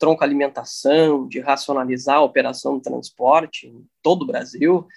tronco 0.00 0.24
alimentação, 0.24 1.28
de 1.28 1.38
racionalizar 1.38 2.16
a 2.16 2.22
operação 2.22 2.76
do 2.76 2.82
transporte 2.82 3.68
em 3.68 3.86
todo 4.02 4.22
o 4.22 4.26
Brasil, 4.26 4.88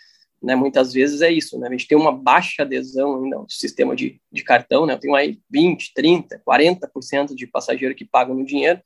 né, 0.41 0.55
muitas 0.55 0.93
vezes 0.93 1.22
é 1.22 1.31
isso, 1.31 1.60
né, 1.60 1.67
a 1.67 1.72
gente 1.72 1.88
tem 1.88 1.98
uma 1.98 2.12
baixa 2.12 2.63
adesão 2.63 3.24
ainda 3.24 3.36
ao 3.36 3.50
sistema 3.50 3.95
de, 3.95 4.19
de 4.31 4.43
cartão, 4.43 4.86
né, 4.86 4.93
eu 4.93 5.00
tenho 5.00 5.13
aí 5.13 5.39
20, 5.50 5.93
30, 5.93 6.41
40% 6.48 7.36
de 7.36 7.45
passageiro 7.45 7.93
que 7.93 8.05
pagam 8.05 8.33
no 8.33 8.45
dinheiro, 8.45 8.81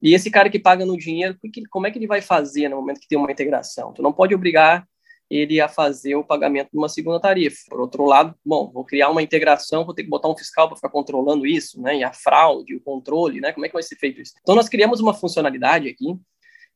e 0.00 0.14
esse 0.14 0.30
cara 0.30 0.50
que 0.50 0.58
paga 0.58 0.84
no 0.84 0.96
dinheiro, 0.96 1.38
como 1.70 1.86
é 1.86 1.90
que 1.90 1.98
ele 1.98 2.06
vai 2.06 2.20
fazer 2.20 2.68
no 2.68 2.76
momento 2.76 3.00
que 3.00 3.08
tem 3.08 3.18
uma 3.18 3.32
integração? 3.32 3.94
Tu 3.94 4.02
não 4.02 4.12
pode 4.12 4.34
obrigar 4.34 4.86
ele 5.30 5.60
a 5.60 5.68
fazer 5.68 6.14
o 6.14 6.24
pagamento 6.24 6.70
de 6.70 6.78
uma 6.78 6.88
segunda 6.88 7.20
tarifa. 7.20 7.56
Por 7.68 7.80
outro 7.80 8.04
lado, 8.04 8.34
bom, 8.44 8.70
vou 8.70 8.84
criar 8.84 9.10
uma 9.10 9.22
integração, 9.22 9.84
vou 9.84 9.94
ter 9.94 10.04
que 10.04 10.08
botar 10.10 10.28
um 10.28 10.36
fiscal 10.36 10.68
para 10.68 10.76
ficar 10.76 10.88
controlando 10.88 11.46
isso, 11.46 11.80
né? 11.80 11.98
E 11.98 12.04
a 12.04 12.12
fraude, 12.12 12.76
o 12.76 12.80
controle, 12.80 13.40
né? 13.40 13.52
Como 13.52 13.66
é 13.66 13.68
que 13.68 13.74
vai 13.74 13.82
ser 13.82 13.96
feito 13.96 14.20
isso? 14.20 14.34
Então, 14.40 14.54
nós 14.54 14.68
criamos 14.68 15.00
uma 15.00 15.14
funcionalidade 15.14 15.88
aqui 15.88 16.16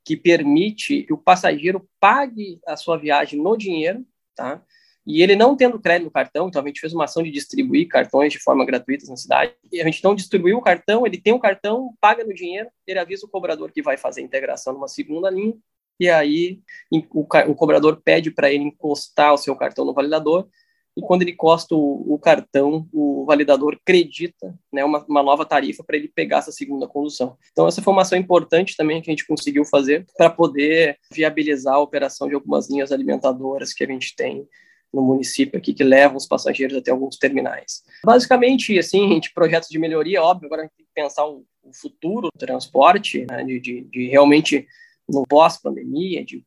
que 0.04 0.16
permite 0.16 1.04
que 1.04 1.12
o 1.12 1.19
passageiro 1.19 1.88
pague 2.00 2.59
a 2.66 2.76
sua 2.76 2.97
viagem 2.97 3.40
no 3.40 3.57
dinheiro, 3.57 4.04
tá? 4.35 4.62
E 5.07 5.23
ele 5.23 5.35
não 5.35 5.57
tendo 5.57 5.80
crédito 5.80 6.04
no 6.04 6.11
cartão, 6.11 6.49
então 6.49 6.62
a 6.62 6.66
gente 6.66 6.80
fez 6.80 6.92
uma 6.92 7.04
ação 7.04 7.23
de 7.23 7.30
distribuir 7.30 7.88
cartões 7.88 8.33
de 8.33 8.38
forma 8.38 8.64
gratuita 8.64 9.07
na 9.09 9.16
cidade. 9.16 9.54
E 9.73 9.80
a 9.80 9.85
gente 9.85 10.04
não 10.04 10.14
distribuiu 10.14 10.59
o 10.59 10.62
cartão, 10.62 11.07
ele 11.07 11.21
tem 11.21 11.33
o 11.33 11.40
cartão, 11.40 11.95
paga 12.00 12.23
no 12.23 12.35
dinheiro, 12.35 12.69
ele 12.87 12.99
avisa 12.99 13.26
o 13.26 13.28
cobrador 13.28 13.73
que 13.73 13.83
vai 13.83 13.97
fazer 13.97 14.21
a 14.21 14.25
integração 14.25 14.73
numa 14.73 14.88
segunda 14.88 15.30
linha, 15.30 15.57
e 16.00 16.09
aí 16.09 16.59
o, 16.90 17.21
o 17.49 17.54
cobrador 17.54 18.00
pede 18.02 18.30
para 18.30 18.50
ele 18.50 18.64
encostar 18.64 19.35
o 19.35 19.38
seu 19.38 19.54
cartão 19.54 19.85
no 19.85 19.95
validador, 19.95 20.49
e 20.97 21.00
quando 21.00 21.23
ele 21.23 21.30
encosta 21.30 21.75
o, 21.75 22.14
o 22.14 22.19
cartão, 22.19 22.88
o 22.92 23.25
validador 23.25 23.78
acredita 23.80 24.59
né, 24.73 24.85
uma, 24.85 25.04
uma 25.09 25.23
nova 25.23 25.47
tarifa 25.47 25.85
para 25.85 25.97
ele 25.97 26.09
pegar 26.09 26.38
essa 26.38 26.50
segunda 26.50 26.87
condução. 26.87 27.37
Então, 27.52 27.69
essa 27.69 27.80
foi 27.80 27.92
uma 27.92 28.02
ação 28.02 28.19
importante 28.19 28.76
também 28.76 29.00
que 29.00 29.09
a 29.09 29.12
gente 29.12 29.26
conseguiu 29.26 29.64
fazer 29.64 30.04
para 30.16 30.28
poder 30.28 30.99
viabilizar 31.12 31.75
a 31.75 31.80
operação 31.80 32.28
de 32.28 32.35
algumas 32.35 32.69
linhas 32.69 32.90
alimentadoras 32.90 33.73
que 33.73 33.85
a 33.85 33.87
gente 33.87 34.14
tem 34.16 34.47
no 34.92 35.02
município 35.02 35.57
aqui 35.57 35.73
que 35.73 35.85
levam 35.85 36.16
os 36.16 36.26
passageiros 36.26 36.76
até 36.76 36.90
alguns 36.90 37.16
terminais. 37.16 37.83
Basicamente, 38.04 38.76
assim, 38.76 39.09
gente, 39.09 39.33
projetos 39.33 39.69
de 39.69 39.78
melhoria, 39.78 40.23
óbvio, 40.23 40.47
agora 40.47 40.62
a 40.62 40.64
gente 40.64 40.76
tem 40.76 40.87
que 40.87 40.92
pensar 40.92 41.25
o, 41.26 41.45
o 41.62 41.73
futuro 41.73 42.28
do 42.33 42.38
transporte, 42.38 43.25
né, 43.30 43.45
de, 43.45 43.61
de, 43.61 43.83
de 43.83 44.09
realmente 44.09 44.66
no 45.12 45.26
pós-pandemia, 45.26 46.25
de 46.25 46.45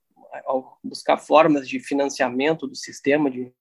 buscar 0.83 1.17
formas 1.17 1.67
de 1.67 1.79
financiamento 1.79 2.67
do 2.67 2.75
sistema 2.75 3.29
de, 3.29 3.51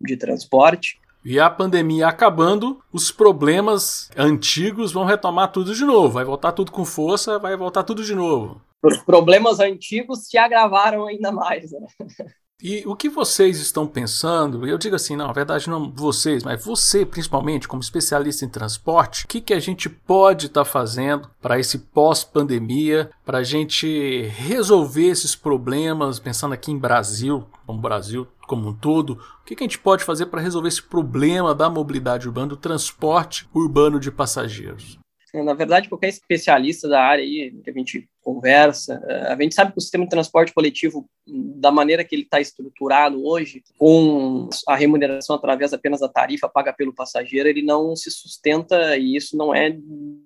de 0.00 0.16
transporte. 0.16 1.00
E 1.24 1.38
a 1.38 1.50
pandemia 1.50 2.08
acabando, 2.08 2.80
os 2.92 3.10
problemas 3.10 4.10
antigos 4.16 4.92
vão 4.92 5.04
retomar 5.04 5.50
tudo 5.52 5.74
de 5.74 5.84
novo. 5.84 6.10
Vai 6.10 6.24
voltar 6.24 6.52
tudo 6.52 6.70
com 6.70 6.84
força, 6.84 7.38
vai 7.38 7.56
voltar 7.56 7.82
tudo 7.82 8.04
de 8.04 8.14
novo. 8.14 8.60
Os 8.82 8.98
problemas 8.98 9.58
antigos 9.58 10.28
se 10.28 10.38
agravaram 10.38 11.06
ainda 11.06 11.32
mais. 11.32 11.72
Né? 11.72 11.86
E 12.60 12.82
o 12.86 12.96
que 12.96 13.08
vocês 13.08 13.60
estão 13.60 13.86
pensando? 13.86 14.66
Eu 14.66 14.76
digo 14.76 14.96
assim, 14.96 15.14
não, 15.14 15.28
na 15.28 15.32
verdade 15.32 15.70
não 15.70 15.92
vocês, 15.92 16.42
mas 16.42 16.64
você 16.64 17.06
principalmente 17.06 17.68
como 17.68 17.80
especialista 17.80 18.44
em 18.44 18.48
transporte, 18.48 19.24
o 19.24 19.28
que, 19.28 19.40
que 19.40 19.54
a 19.54 19.60
gente 19.60 19.88
pode 19.88 20.46
estar 20.46 20.64
tá 20.64 20.70
fazendo 20.70 21.30
para 21.40 21.60
esse 21.60 21.78
pós-pandemia, 21.78 23.10
para 23.24 23.38
a 23.38 23.42
gente 23.44 24.22
resolver 24.34 25.06
esses 25.06 25.36
problemas, 25.36 26.18
pensando 26.18 26.52
aqui 26.52 26.72
em 26.72 26.78
Brasil, 26.78 27.46
como 27.64 27.80
Brasil 27.80 28.26
como 28.48 28.70
um 28.70 28.74
todo, 28.74 29.12
o 29.12 29.44
que, 29.44 29.54
que 29.54 29.62
a 29.62 29.66
gente 29.66 29.78
pode 29.78 30.02
fazer 30.02 30.26
para 30.26 30.40
resolver 30.40 30.68
esse 30.68 30.82
problema 30.82 31.54
da 31.54 31.68
mobilidade 31.70 32.26
urbana, 32.26 32.48
do 32.48 32.56
transporte 32.56 33.48
urbano 33.54 34.00
de 34.00 34.10
passageiros? 34.10 34.98
Na 35.34 35.52
verdade, 35.52 35.88
qualquer 35.88 36.08
especialista 36.08 36.88
da 36.88 37.02
área 37.02 37.22
aí 37.22 37.54
que 37.62 37.68
a 37.68 37.72
gente 37.72 38.08
conversa, 38.22 39.02
eh, 39.06 39.32
a 39.32 39.36
gente 39.36 39.54
sabe 39.54 39.72
que 39.72 39.78
o 39.78 39.80
sistema 39.80 40.04
de 40.04 40.10
transporte 40.10 40.54
coletivo, 40.54 41.08
da 41.26 41.70
maneira 41.70 42.02
que 42.02 42.14
ele 42.14 42.22
está 42.22 42.40
estruturado 42.40 43.22
hoje, 43.26 43.62
com 43.76 44.48
a 44.66 44.74
remuneração 44.74 45.36
através 45.36 45.74
apenas 45.74 46.00
da 46.00 46.08
tarifa 46.08 46.48
paga 46.48 46.72
pelo 46.72 46.94
passageiro, 46.94 47.48
ele 47.48 47.62
não 47.62 47.94
se 47.94 48.10
sustenta 48.10 48.96
e 48.96 49.16
isso 49.16 49.36
não 49.36 49.54
é 49.54 49.76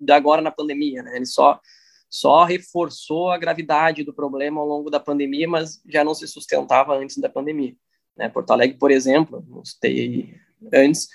de 0.00 0.12
agora 0.12 0.40
na 0.40 0.52
pandemia, 0.52 1.02
né? 1.02 1.16
Ele 1.16 1.26
só 1.26 1.60
só 2.08 2.44
reforçou 2.44 3.30
a 3.30 3.38
gravidade 3.38 4.04
do 4.04 4.12
problema 4.12 4.60
ao 4.60 4.66
longo 4.66 4.90
da 4.90 5.00
pandemia, 5.00 5.48
mas 5.48 5.80
já 5.88 6.04
não 6.04 6.14
se 6.14 6.28
sustentava 6.28 6.94
antes 6.94 7.16
da 7.16 7.28
pandemia. 7.28 7.74
Né? 8.14 8.28
Porto 8.28 8.50
Alegre, 8.50 8.76
por 8.76 8.90
exemplo, 8.90 9.42
não 9.48 9.64
citei 9.64 10.34
antes, 10.72 11.08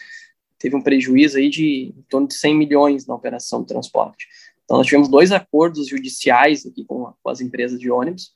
teve 0.59 0.75
um 0.75 0.81
prejuízo 0.81 1.37
aí 1.37 1.49
de 1.49 1.93
em 1.97 2.05
torno 2.09 2.27
de 2.27 2.35
100 2.35 2.55
milhões 2.55 3.05
na 3.07 3.15
operação 3.15 3.61
de 3.61 3.67
transporte. 3.67 4.27
Então, 4.63 4.77
nós 4.77 4.85
tivemos 4.85 5.07
dois 5.07 5.31
acordos 5.31 5.87
judiciais 5.87 6.65
aqui 6.65 6.83
com, 6.83 7.13
com 7.23 7.29
as 7.29 7.39
empresas 7.39 7.79
de 7.79 7.89
ônibus. 7.89 8.35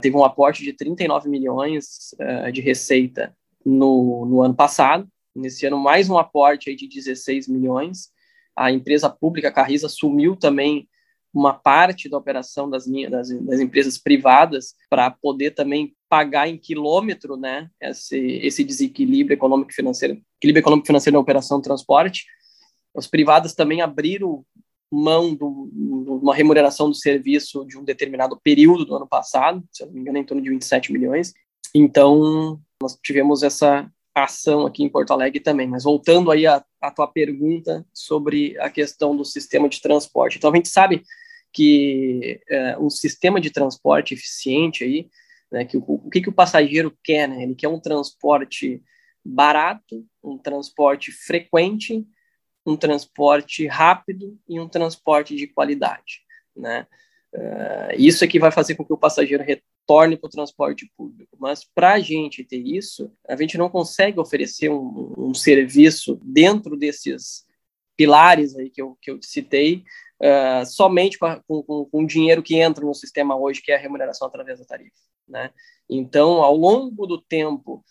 Teve 0.00 0.16
um 0.16 0.24
aporte 0.24 0.62
de 0.62 0.72
39 0.72 1.28
milhões 1.28 2.14
uh, 2.20 2.52
de 2.52 2.60
receita 2.60 3.34
no, 3.64 4.26
no 4.26 4.42
ano 4.42 4.54
passado. 4.54 5.08
Nesse 5.34 5.64
ano, 5.66 5.78
mais 5.78 6.10
um 6.10 6.18
aporte 6.18 6.68
aí 6.68 6.76
de 6.76 6.88
16 6.88 7.48
milhões. 7.48 8.10
A 8.54 8.70
empresa 8.70 9.08
pública 9.08 9.52
Carriza 9.52 9.86
assumiu 9.86 10.36
também 10.36 10.88
uma 11.32 11.54
parte 11.54 12.08
da 12.08 12.18
operação 12.18 12.68
das, 12.68 12.86
das, 12.86 13.30
das 13.30 13.60
empresas 13.60 13.96
privadas 13.98 14.74
para 14.88 15.10
poder 15.10 15.52
também 15.52 15.94
pagar 16.08 16.48
em 16.48 16.58
quilômetro, 16.58 17.36
né, 17.36 17.70
esse, 17.80 18.18
esse 18.18 18.64
desequilíbrio 18.64 19.34
econômico 19.34 19.72
financeiro, 19.72 20.20
equilíbrio 20.38 20.60
econômico 20.60 20.86
financeiro 20.86 21.14
na 21.14 21.20
operação 21.20 21.58
de 21.58 21.64
transporte. 21.64 22.26
As 22.96 23.06
privadas 23.06 23.54
também 23.54 23.80
abriram 23.80 24.44
mão 24.92 25.36
de 25.36 25.44
uma 25.44 26.34
remuneração 26.34 26.88
do 26.88 26.96
serviço 26.96 27.64
de 27.64 27.78
um 27.78 27.84
determinado 27.84 28.38
período 28.42 28.84
do 28.84 28.96
ano 28.96 29.06
passado, 29.06 29.62
se 29.70 29.84
eu 29.84 29.86
não 29.86 29.94
me 29.94 30.00
engano, 30.00 30.18
em 30.18 30.24
torno 30.24 30.42
de 30.42 30.50
27 30.50 30.92
milhões. 30.92 31.32
Então, 31.72 32.60
nós 32.82 32.98
tivemos 33.00 33.44
essa 33.44 33.88
ação 34.24 34.66
aqui 34.66 34.82
em 34.82 34.88
Porto 34.88 35.12
Alegre 35.12 35.40
também. 35.40 35.66
Mas 35.66 35.84
voltando 35.84 36.30
aí 36.30 36.46
à, 36.46 36.62
tua 36.94 37.06
pergunta 37.06 37.86
sobre 37.92 38.58
a 38.58 38.70
questão 38.70 39.16
do 39.16 39.24
sistema 39.24 39.68
de 39.68 39.80
transporte. 39.80 40.38
Então, 40.38 40.50
a 40.50 40.56
gente 40.56 40.68
sabe 40.68 41.02
que 41.52 42.40
é, 42.48 42.78
um 42.78 42.90
sistema 42.90 43.40
de 43.40 43.50
transporte 43.50 44.14
eficiente 44.14 44.84
aí, 44.84 45.08
né, 45.50 45.64
que 45.64 45.76
o, 45.76 45.84
o 45.86 46.10
que, 46.10 46.20
que 46.20 46.28
o 46.28 46.34
passageiro 46.34 46.96
quer, 47.02 47.28
né? 47.28 47.42
Ele 47.42 47.54
quer 47.54 47.68
um 47.68 47.80
transporte 47.80 48.82
barato, 49.24 50.06
um 50.22 50.38
transporte 50.38 51.10
frequente, 51.10 52.06
um 52.64 52.76
transporte 52.76 53.66
rápido 53.66 54.38
e 54.48 54.60
um 54.60 54.68
transporte 54.68 55.34
de 55.34 55.46
qualidade, 55.46 56.22
né? 56.56 56.86
Uh, 57.32 57.94
isso 57.96 58.24
é 58.24 58.28
que 58.28 58.40
vai 58.40 58.50
fazer 58.50 58.74
com 58.74 58.84
que 58.84 58.92
o 58.92 58.98
passageiro 58.98 59.42
retorne 59.90 60.16
para 60.16 60.28
o 60.28 60.30
transporte 60.30 60.90
público. 60.96 61.36
Mas 61.38 61.64
para 61.64 61.94
a 61.94 62.00
gente 62.00 62.44
ter 62.44 62.58
isso, 62.58 63.12
a 63.28 63.34
gente 63.34 63.58
não 63.58 63.68
consegue 63.68 64.20
oferecer 64.20 64.70
um, 64.70 65.14
um 65.18 65.34
serviço 65.34 66.18
dentro 66.22 66.76
desses 66.76 67.44
pilares 67.96 68.56
aí 68.56 68.70
que 68.70 68.80
eu, 68.80 68.96
que 69.02 69.10
eu 69.10 69.18
citei, 69.20 69.82
uh, 70.22 70.64
somente 70.64 71.18
com, 71.18 71.62
com, 71.64 71.84
com 71.84 72.04
o 72.04 72.06
dinheiro 72.06 72.42
que 72.42 72.56
entra 72.56 72.84
no 72.84 72.94
sistema 72.94 73.36
hoje, 73.36 73.60
que 73.60 73.72
é 73.72 73.76
a 73.76 73.80
remuneração 73.80 74.28
através 74.28 74.60
da 74.60 74.64
tarifa. 74.64 74.94
Né? 75.28 75.50
Então, 75.88 76.42
ao 76.42 76.56
longo 76.56 77.06
do 77.06 77.20
tempo, 77.20 77.84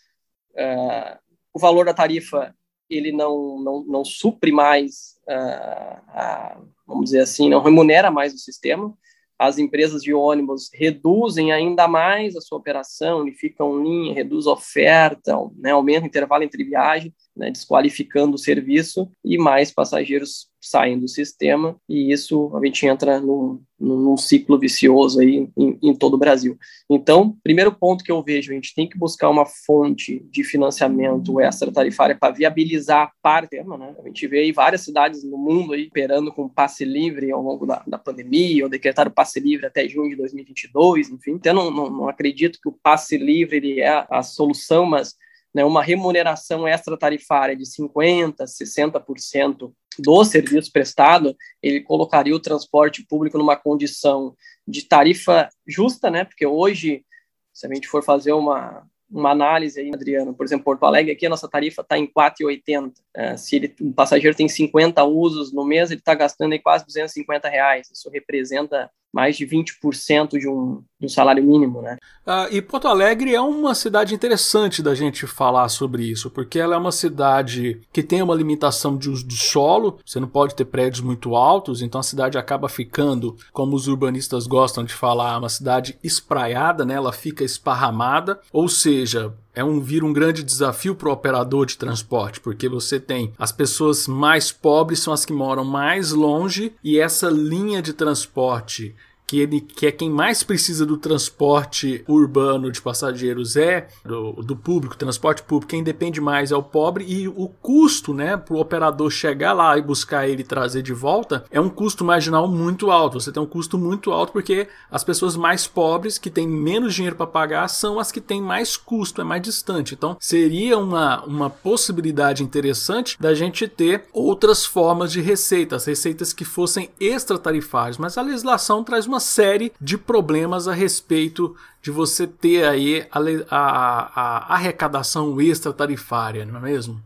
uh, 0.52 1.18
o 1.52 1.58
valor 1.58 1.84
da 1.84 1.94
tarifa 1.94 2.54
ele 2.88 3.12
não, 3.12 3.60
não, 3.60 3.84
não 3.84 4.04
supre 4.04 4.50
mais, 4.50 5.20
uh, 5.28 6.00
a, 6.08 6.60
vamos 6.84 7.04
dizer 7.04 7.20
assim, 7.20 7.48
não 7.48 7.62
remunera 7.62 8.10
mais 8.10 8.34
o 8.34 8.38
sistema. 8.38 8.92
As 9.40 9.56
empresas 9.56 10.02
de 10.02 10.12
ônibus 10.12 10.68
reduzem 10.74 11.50
ainda 11.50 11.88
mais 11.88 12.36
a 12.36 12.42
sua 12.42 12.58
operação, 12.58 13.24
ficam 13.32 13.82
linha, 13.82 14.12
reduz 14.12 14.46
a 14.46 14.52
oferta, 14.52 15.34
né, 15.56 15.70
aumenta 15.70 16.04
o 16.04 16.06
intervalo 16.06 16.44
entre 16.44 16.62
viagem. 16.62 17.10
Né, 17.36 17.50
desqualificando 17.50 18.34
o 18.34 18.38
serviço 18.38 19.10
e 19.24 19.38
mais 19.38 19.70
passageiros 19.70 20.50
saem 20.60 20.98
do 20.98 21.08
sistema 21.08 21.74
e 21.88 22.12
isso 22.12 22.54
a 22.54 22.64
gente 22.64 22.86
entra 22.86 23.18
num, 23.18 23.62
num 23.78 24.16
ciclo 24.16 24.58
vicioso 24.58 25.20
aí 25.20 25.48
em, 25.56 25.78
em, 25.82 25.94
todo 25.94 26.14
o 26.14 26.18
Brasil. 26.18 26.58
Então, 26.88 27.34
primeiro 27.42 27.72
ponto 27.72 28.04
que 28.04 28.12
eu 28.12 28.22
vejo, 28.22 28.52
a 28.52 28.54
gente 28.54 28.74
tem 28.74 28.86
que 28.86 28.98
buscar 28.98 29.30
uma 29.30 29.46
fonte 29.46 30.20
de 30.30 30.44
financiamento 30.44 31.40
extra 31.40 31.72
tarifária 31.72 32.16
para 32.18 32.34
viabilizar 32.34 33.04
a 33.04 33.12
parte, 33.22 33.56
né? 33.56 33.94
A 33.98 34.06
gente 34.08 34.26
vê 34.26 34.40
aí 34.40 34.52
várias 34.52 34.82
cidades 34.82 35.24
no 35.24 35.38
mundo 35.38 35.72
aí 35.72 35.86
operando 35.86 36.30
com 36.30 36.48
passe 36.48 36.84
livre 36.84 37.32
ao 37.32 37.40
longo 37.40 37.64
da, 37.64 37.82
da 37.86 37.98
pandemia, 37.98 38.64
ou 38.64 38.70
decretaram 38.70 39.10
passe 39.10 39.40
livre 39.40 39.66
até 39.66 39.88
junho 39.88 40.10
de 40.10 40.16
2022, 40.16 41.08
enfim. 41.10 41.32
Então, 41.32 41.54
não, 41.54 41.70
não, 41.70 41.90
não 41.90 42.08
acredito 42.08 42.58
que 42.62 42.68
o 42.68 42.78
passe 42.82 43.16
livre 43.16 43.80
é 43.80 44.06
a 44.10 44.22
solução, 44.22 44.84
mas 44.84 45.14
né, 45.54 45.64
uma 45.64 45.82
remuneração 45.82 46.66
extra-tarifária 46.66 47.56
de 47.56 47.64
50%, 47.64 48.36
60% 48.44 49.72
do 49.98 50.24
serviço 50.24 50.72
prestado, 50.72 51.36
ele 51.62 51.80
colocaria 51.80 52.34
o 52.34 52.40
transporte 52.40 53.04
público 53.04 53.36
numa 53.36 53.56
condição 53.56 54.34
de 54.66 54.82
tarifa 54.82 55.48
justa, 55.66 56.10
né? 56.10 56.24
Porque 56.24 56.46
hoje, 56.46 57.04
se 57.52 57.66
a 57.66 57.74
gente 57.74 57.88
for 57.88 58.02
fazer 58.02 58.32
uma, 58.32 58.86
uma 59.10 59.30
análise 59.30 59.80
aí, 59.80 59.90
Adriano, 59.92 60.32
por 60.32 60.46
exemplo, 60.46 60.64
Porto 60.64 60.84
Alegre, 60.84 61.12
aqui 61.12 61.26
a 61.26 61.30
nossa 61.30 61.48
tarifa 61.48 61.82
está 61.82 61.98
em 61.98 62.06
4,80. 62.06 62.92
É, 63.14 63.36
se 63.36 63.56
ele, 63.56 63.74
um 63.80 63.92
passageiro 63.92 64.36
tem 64.36 64.48
50 64.48 65.02
usos 65.04 65.52
no 65.52 65.64
mês, 65.64 65.90
ele 65.90 66.00
está 66.00 66.14
gastando 66.14 66.52
aí 66.52 66.60
quase 66.60 66.86
250 66.86 67.48
reais. 67.48 67.90
Isso 67.90 68.08
representa 68.08 68.90
mais 69.12 69.36
de 69.36 69.46
20% 69.46 70.38
de 70.38 70.48
um, 70.48 70.82
de 70.98 71.06
um 71.06 71.08
salário 71.08 71.42
mínimo, 71.42 71.82
né? 71.82 71.96
Ah, 72.24 72.48
e 72.50 72.62
Porto 72.62 72.86
Alegre 72.86 73.34
é 73.34 73.40
uma 73.40 73.74
cidade 73.74 74.14
interessante 74.14 74.82
da 74.82 74.94
gente 74.94 75.26
falar 75.26 75.68
sobre 75.68 76.04
isso, 76.04 76.30
porque 76.30 76.58
ela 76.58 76.74
é 76.74 76.78
uma 76.78 76.92
cidade 76.92 77.80
que 77.92 78.02
tem 78.02 78.22
uma 78.22 78.34
limitação 78.34 78.96
de 78.96 79.10
uso 79.10 79.26
do 79.26 79.34
solo, 79.34 79.98
você 80.04 80.20
não 80.20 80.28
pode 80.28 80.54
ter 80.54 80.64
prédios 80.64 81.00
muito 81.00 81.34
altos, 81.34 81.82
então 81.82 82.00
a 82.00 82.04
cidade 82.04 82.38
acaba 82.38 82.68
ficando, 82.68 83.36
como 83.52 83.74
os 83.74 83.88
urbanistas 83.88 84.46
gostam 84.46 84.84
de 84.84 84.94
falar, 84.94 85.38
uma 85.38 85.48
cidade 85.48 85.98
espraiada, 86.04 86.84
né? 86.84 86.94
Ela 86.94 87.12
fica 87.12 87.42
esparramada, 87.42 88.40
ou 88.52 88.68
seja, 88.68 89.34
é 89.54 89.64
um 89.64 89.80
vir 89.80 90.04
um 90.04 90.12
grande 90.12 90.42
desafio 90.42 90.94
para 90.94 91.08
o 91.08 91.12
operador 91.12 91.66
de 91.66 91.76
transporte, 91.76 92.40
porque 92.40 92.68
você 92.68 93.00
tem 93.00 93.32
as 93.38 93.52
pessoas 93.52 94.06
mais 94.06 94.52
pobres 94.52 95.00
são 95.00 95.12
as 95.12 95.24
que 95.24 95.32
moram 95.32 95.64
mais 95.64 96.12
longe 96.12 96.72
e 96.82 96.98
essa 96.98 97.28
linha 97.28 97.82
de 97.82 97.92
transporte 97.92 98.94
que 99.30 99.38
ele 99.38 99.60
que 99.60 99.86
é 99.86 99.92
quem 99.92 100.10
mais 100.10 100.42
precisa 100.42 100.84
do 100.84 100.96
transporte 100.96 102.04
urbano 102.08 102.68
de 102.68 102.82
passageiros 102.82 103.56
é 103.56 103.86
do, 104.04 104.32
do 104.42 104.56
público, 104.56 104.96
transporte 104.96 105.40
público, 105.40 105.70
quem 105.70 105.84
depende 105.84 106.20
mais 106.20 106.50
é 106.50 106.56
o 106.56 106.62
pobre 106.64 107.04
e 107.06 107.28
o 107.28 107.46
custo, 107.46 108.12
né, 108.12 108.36
para 108.36 108.56
o 108.56 108.60
operador 108.60 109.08
chegar 109.08 109.52
lá 109.52 109.78
e 109.78 109.82
buscar 109.82 110.28
ele 110.28 110.42
trazer 110.42 110.82
de 110.82 110.92
volta 110.92 111.44
é 111.48 111.60
um 111.60 111.68
custo 111.68 112.04
marginal 112.04 112.48
muito 112.48 112.90
alto. 112.90 113.20
Você 113.20 113.30
tem 113.30 113.40
um 113.40 113.46
custo 113.46 113.78
muito 113.78 114.10
alto 114.10 114.32
porque 114.32 114.66
as 114.90 115.04
pessoas 115.04 115.36
mais 115.36 115.64
pobres 115.64 116.18
que 116.18 116.28
têm 116.28 116.48
menos 116.48 116.92
dinheiro 116.92 117.14
para 117.14 117.24
pagar 117.24 117.68
são 117.68 118.00
as 118.00 118.10
que 118.10 118.20
têm 118.20 118.42
mais 118.42 118.76
custo, 118.76 119.20
é 119.20 119.24
mais 119.24 119.42
distante. 119.42 119.94
Então 119.94 120.16
seria 120.18 120.76
uma, 120.76 121.22
uma 121.24 121.48
possibilidade 121.48 122.42
interessante 122.42 123.16
da 123.20 123.32
gente 123.32 123.68
ter 123.68 124.06
outras 124.12 124.66
formas 124.66 125.12
de 125.12 125.20
receitas, 125.20 125.84
receitas 125.84 126.32
que 126.32 126.44
fossem 126.44 126.90
extratarifárias, 126.98 127.96
mas 127.96 128.18
a 128.18 128.22
legislação 128.22 128.82
traz 128.82 129.06
uma 129.06 129.19
série 129.20 129.72
de 129.80 129.96
problemas 129.96 130.66
a 130.66 130.72
respeito 130.72 131.56
de 131.82 131.90
você 131.90 132.26
ter 132.26 132.64
aí 132.64 133.06
a, 133.10 133.18
a, 133.50 134.52
a 134.52 134.54
arrecadação 134.54 135.40
extra 135.40 135.72
tarifária, 135.72 136.44
não 136.44 136.58
é 136.58 136.62
mesmo? 136.62 137.00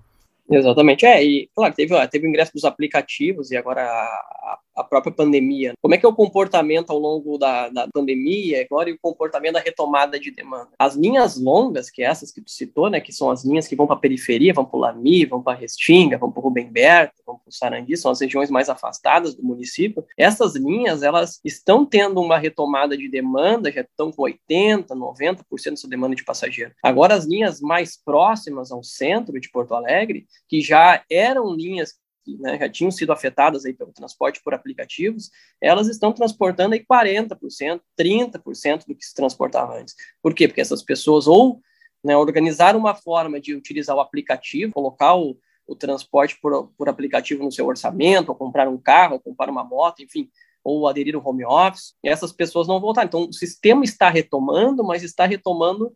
Exatamente, 0.50 1.06
é, 1.06 1.25
e 1.25 1.49
claro, 1.54 1.75
teve, 1.75 2.09
teve 2.09 2.26
o 2.26 2.28
ingresso 2.28 2.52
dos 2.52 2.64
aplicativos 2.64 3.50
e 3.50 3.56
agora 3.56 3.83
a, 3.83 4.59
a 4.74 4.82
própria 4.82 5.12
pandemia. 5.12 5.74
Como 5.80 5.94
é 5.94 5.98
que 5.98 6.04
é 6.04 6.08
o 6.08 6.14
comportamento 6.14 6.90
ao 6.90 6.98
longo 6.98 7.38
da, 7.38 7.68
da 7.68 7.88
pandemia 7.92 8.62
agora 8.62 8.90
e 8.90 8.92
o 8.92 8.98
comportamento 9.00 9.54
da 9.54 9.60
retomada 9.60 10.18
de 10.18 10.30
demanda? 10.30 10.70
As 10.78 10.94
linhas 10.94 11.40
longas, 11.40 11.90
que 11.90 12.02
é 12.02 12.06
essas 12.06 12.32
que 12.32 12.40
tu 12.40 12.50
citou, 12.50 12.90
né, 12.90 13.00
que 13.00 13.12
são 13.12 13.30
as 13.30 13.44
linhas 13.44 13.66
que 13.66 13.76
vão 13.76 13.86
para 13.86 13.96
a 13.96 13.98
periferia, 13.98 14.52
vão 14.52 14.64
para 14.64 14.76
o 14.76 14.80
Lami, 14.80 15.24
vão 15.24 15.42
para 15.42 15.58
Restinga, 15.58 16.18
vão 16.18 16.30
para 16.30 16.40
o 16.40 16.42
Rubem 16.42 16.70
Berta, 16.70 17.14
vão 17.26 17.36
para 17.36 17.48
o 17.48 17.52
Sarandi, 17.52 17.96
são 17.96 18.10
as 18.10 18.20
regiões 18.20 18.50
mais 18.50 18.68
afastadas 18.68 19.34
do 19.34 19.44
município. 19.44 20.04
Essas 20.16 20.54
linhas, 20.56 21.02
elas 21.02 21.40
estão 21.44 21.86
tendo 21.86 22.20
uma 22.20 22.38
retomada 22.38 22.96
de 22.96 23.08
demanda, 23.08 23.70
já 23.70 23.82
estão 23.82 24.10
com 24.10 24.22
80%, 24.22 24.87
90% 24.88 25.70
da 25.70 25.76
sua 25.76 25.90
demanda 25.90 26.16
de 26.16 26.24
passageiro. 26.24 26.72
Agora, 26.82 27.14
as 27.14 27.24
linhas 27.24 27.60
mais 27.60 27.96
próximas 27.96 28.70
ao 28.70 28.82
centro 28.82 29.38
de 29.38 29.50
Porto 29.50 29.74
Alegre, 29.74 30.26
que 30.48 30.60
já 30.60 31.02
eram 31.10 31.54
linhas 31.54 31.94
que 32.24 32.37
né, 32.38 32.58
já 32.58 32.68
tinham 32.68 32.90
sido 32.90 33.12
afetadas 33.12 33.64
aí 33.64 33.74
pelo 33.74 33.92
transporte 33.92 34.40
por 34.42 34.54
aplicativos, 34.54 35.30
elas 35.60 35.88
estão 35.88 36.12
transportando 36.12 36.74
aí 36.74 36.84
40%, 36.84 37.80
30% 37.98 38.87
do 38.87 38.94
que 38.94 39.04
se 39.04 39.14
transportava 39.14 39.78
antes. 39.78 39.94
Por 40.22 40.34
quê? 40.34 40.48
Porque 40.48 40.60
essas 40.60 40.82
pessoas 40.82 41.26
ou 41.26 41.60
né, 42.02 42.16
organizaram 42.16 42.78
uma 42.78 42.94
forma 42.94 43.40
de 43.40 43.54
utilizar 43.54 43.94
o 43.96 44.00
aplicativo, 44.00 44.72
colocar 44.72 45.14
o, 45.14 45.38
o 45.66 45.76
transporte 45.76 46.38
por, 46.40 46.68
por 46.76 46.88
aplicativo 46.88 47.44
no 47.44 47.52
seu 47.52 47.66
orçamento, 47.66 48.30
ou 48.30 48.34
comprar 48.34 48.68
um 48.68 48.78
carro, 48.78 49.14
ou 49.14 49.20
comprar 49.20 49.50
uma 49.50 49.64
moto, 49.64 50.02
enfim, 50.02 50.30
ou 50.62 50.88
aderir 50.88 51.14
ao 51.14 51.26
home 51.26 51.44
office, 51.44 51.94
essas 52.02 52.32
pessoas 52.32 52.66
não 52.66 52.80
voltaram. 52.80 53.06
Então, 53.06 53.28
o 53.28 53.32
sistema 53.32 53.84
está 53.84 54.08
retomando, 54.08 54.82
mas 54.82 55.02
está 55.02 55.26
retomando 55.26 55.92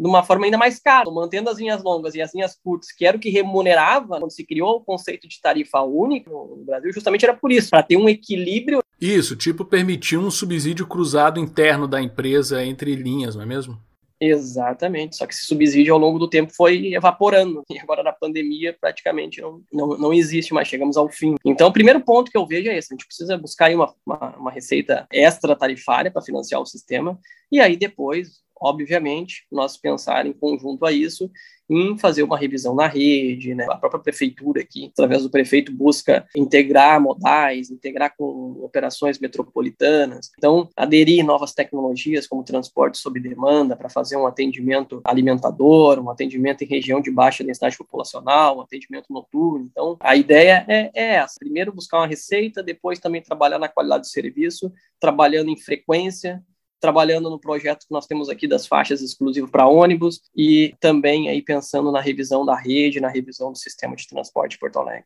de 0.00 0.08
uma 0.08 0.22
forma 0.22 0.46
ainda 0.46 0.56
mais 0.56 0.78
cara, 0.78 1.10
mantendo 1.10 1.50
as 1.50 1.58
linhas 1.58 1.82
longas 1.82 2.14
e 2.14 2.22
as 2.22 2.34
linhas 2.34 2.56
curtas, 2.64 2.90
que 2.90 3.04
era 3.04 3.18
o 3.18 3.20
que 3.20 3.28
remunerava 3.28 4.18
quando 4.18 4.32
se 4.32 4.46
criou 4.46 4.76
o 4.76 4.80
conceito 4.80 5.28
de 5.28 5.38
tarifa 5.38 5.82
única 5.82 6.30
no 6.30 6.64
Brasil, 6.64 6.90
justamente 6.90 7.24
era 7.24 7.34
por 7.34 7.52
isso, 7.52 7.68
para 7.68 7.82
ter 7.82 7.98
um 7.98 8.08
equilíbrio. 8.08 8.82
Isso, 8.98 9.36
tipo 9.36 9.62
permitir 9.62 10.16
um 10.16 10.30
subsídio 10.30 10.86
cruzado 10.86 11.38
interno 11.38 11.86
da 11.86 12.00
empresa 12.00 12.64
entre 12.64 12.94
linhas, 12.94 13.36
não 13.36 13.42
é 13.42 13.46
mesmo? 13.46 13.78
Exatamente, 14.18 15.16
só 15.16 15.26
que 15.26 15.34
esse 15.34 15.46
subsídio 15.46 15.92
ao 15.92 16.00
longo 16.00 16.18
do 16.18 16.28
tempo 16.28 16.52
foi 16.54 16.94
evaporando, 16.94 17.62
e 17.70 17.78
agora 17.78 18.02
na 18.02 18.12
pandemia 18.12 18.76
praticamente 18.78 19.40
não, 19.40 19.62
não, 19.72 19.88
não 19.98 20.14
existe 20.14 20.52
mais, 20.52 20.68
chegamos 20.68 20.96
ao 20.96 21.08
fim. 21.10 21.36
Então, 21.44 21.68
o 21.68 21.72
primeiro 21.72 22.00
ponto 22.00 22.30
que 22.30 22.36
eu 22.36 22.46
vejo 22.46 22.70
é 22.70 22.76
esse: 22.76 22.92
a 22.92 22.94
gente 22.94 23.06
precisa 23.06 23.38
buscar 23.38 23.70
uma, 23.74 23.94
uma, 24.04 24.36
uma 24.36 24.50
receita 24.50 25.06
extra 25.10 25.56
tarifária 25.56 26.10
para 26.10 26.20
financiar 26.20 26.60
o 26.60 26.66
sistema, 26.66 27.18
e 27.50 27.60
aí 27.60 27.78
depois 27.78 28.42
obviamente, 28.60 29.46
nós 29.50 29.76
pensar 29.76 30.26
em 30.26 30.32
conjunto 30.32 30.84
a 30.84 30.92
isso, 30.92 31.30
em 31.70 31.96
fazer 31.96 32.24
uma 32.24 32.36
revisão 32.36 32.74
na 32.74 32.88
rede, 32.88 33.54
né? 33.54 33.64
A 33.70 33.76
própria 33.76 34.02
prefeitura 34.02 34.60
aqui, 34.60 34.90
através 34.92 35.22
do 35.22 35.30
prefeito, 35.30 35.72
busca 35.72 36.26
integrar 36.36 37.00
modais, 37.00 37.70
integrar 37.70 38.12
com 38.16 38.58
operações 38.64 39.20
metropolitanas. 39.20 40.30
Então, 40.36 40.68
aderir 40.76 41.24
novas 41.24 41.54
tecnologias 41.54 42.26
como 42.26 42.42
transporte 42.42 42.98
sob 42.98 43.20
demanda 43.20 43.76
para 43.76 43.88
fazer 43.88 44.16
um 44.16 44.26
atendimento 44.26 45.00
alimentador, 45.04 46.00
um 46.00 46.10
atendimento 46.10 46.64
em 46.64 46.66
região 46.66 47.00
de 47.00 47.10
baixa 47.10 47.44
densidade 47.44 47.78
populacional, 47.78 48.58
um 48.58 48.62
atendimento 48.62 49.06
noturno. 49.12 49.68
Então, 49.70 49.96
a 50.00 50.16
ideia 50.16 50.64
é, 50.68 50.90
é 50.92 51.14
essa. 51.14 51.36
Primeiro 51.38 51.72
buscar 51.72 51.98
uma 51.98 52.06
receita, 52.06 52.64
depois 52.64 52.98
também 52.98 53.22
trabalhar 53.22 53.60
na 53.60 53.68
qualidade 53.68 54.02
do 54.02 54.08
serviço, 54.08 54.72
trabalhando 54.98 55.50
em 55.50 55.56
frequência, 55.56 56.42
trabalhando 56.80 57.28
no 57.28 57.38
projeto 57.38 57.86
que 57.86 57.92
nós 57.92 58.06
temos 58.06 58.28
aqui 58.28 58.48
das 58.48 58.66
faixas 58.66 59.02
exclusivas 59.02 59.50
para 59.50 59.68
ônibus 59.68 60.22
e 60.34 60.74
também 60.80 61.28
aí 61.28 61.42
pensando 61.42 61.92
na 61.92 62.00
revisão 62.00 62.44
da 62.44 62.56
rede, 62.56 63.00
na 63.00 63.08
revisão 63.08 63.52
do 63.52 63.58
sistema 63.58 63.94
de 63.94 64.08
transporte 64.08 64.52
de 64.52 64.58
Porto 64.58 64.78
Alegre. 64.78 65.04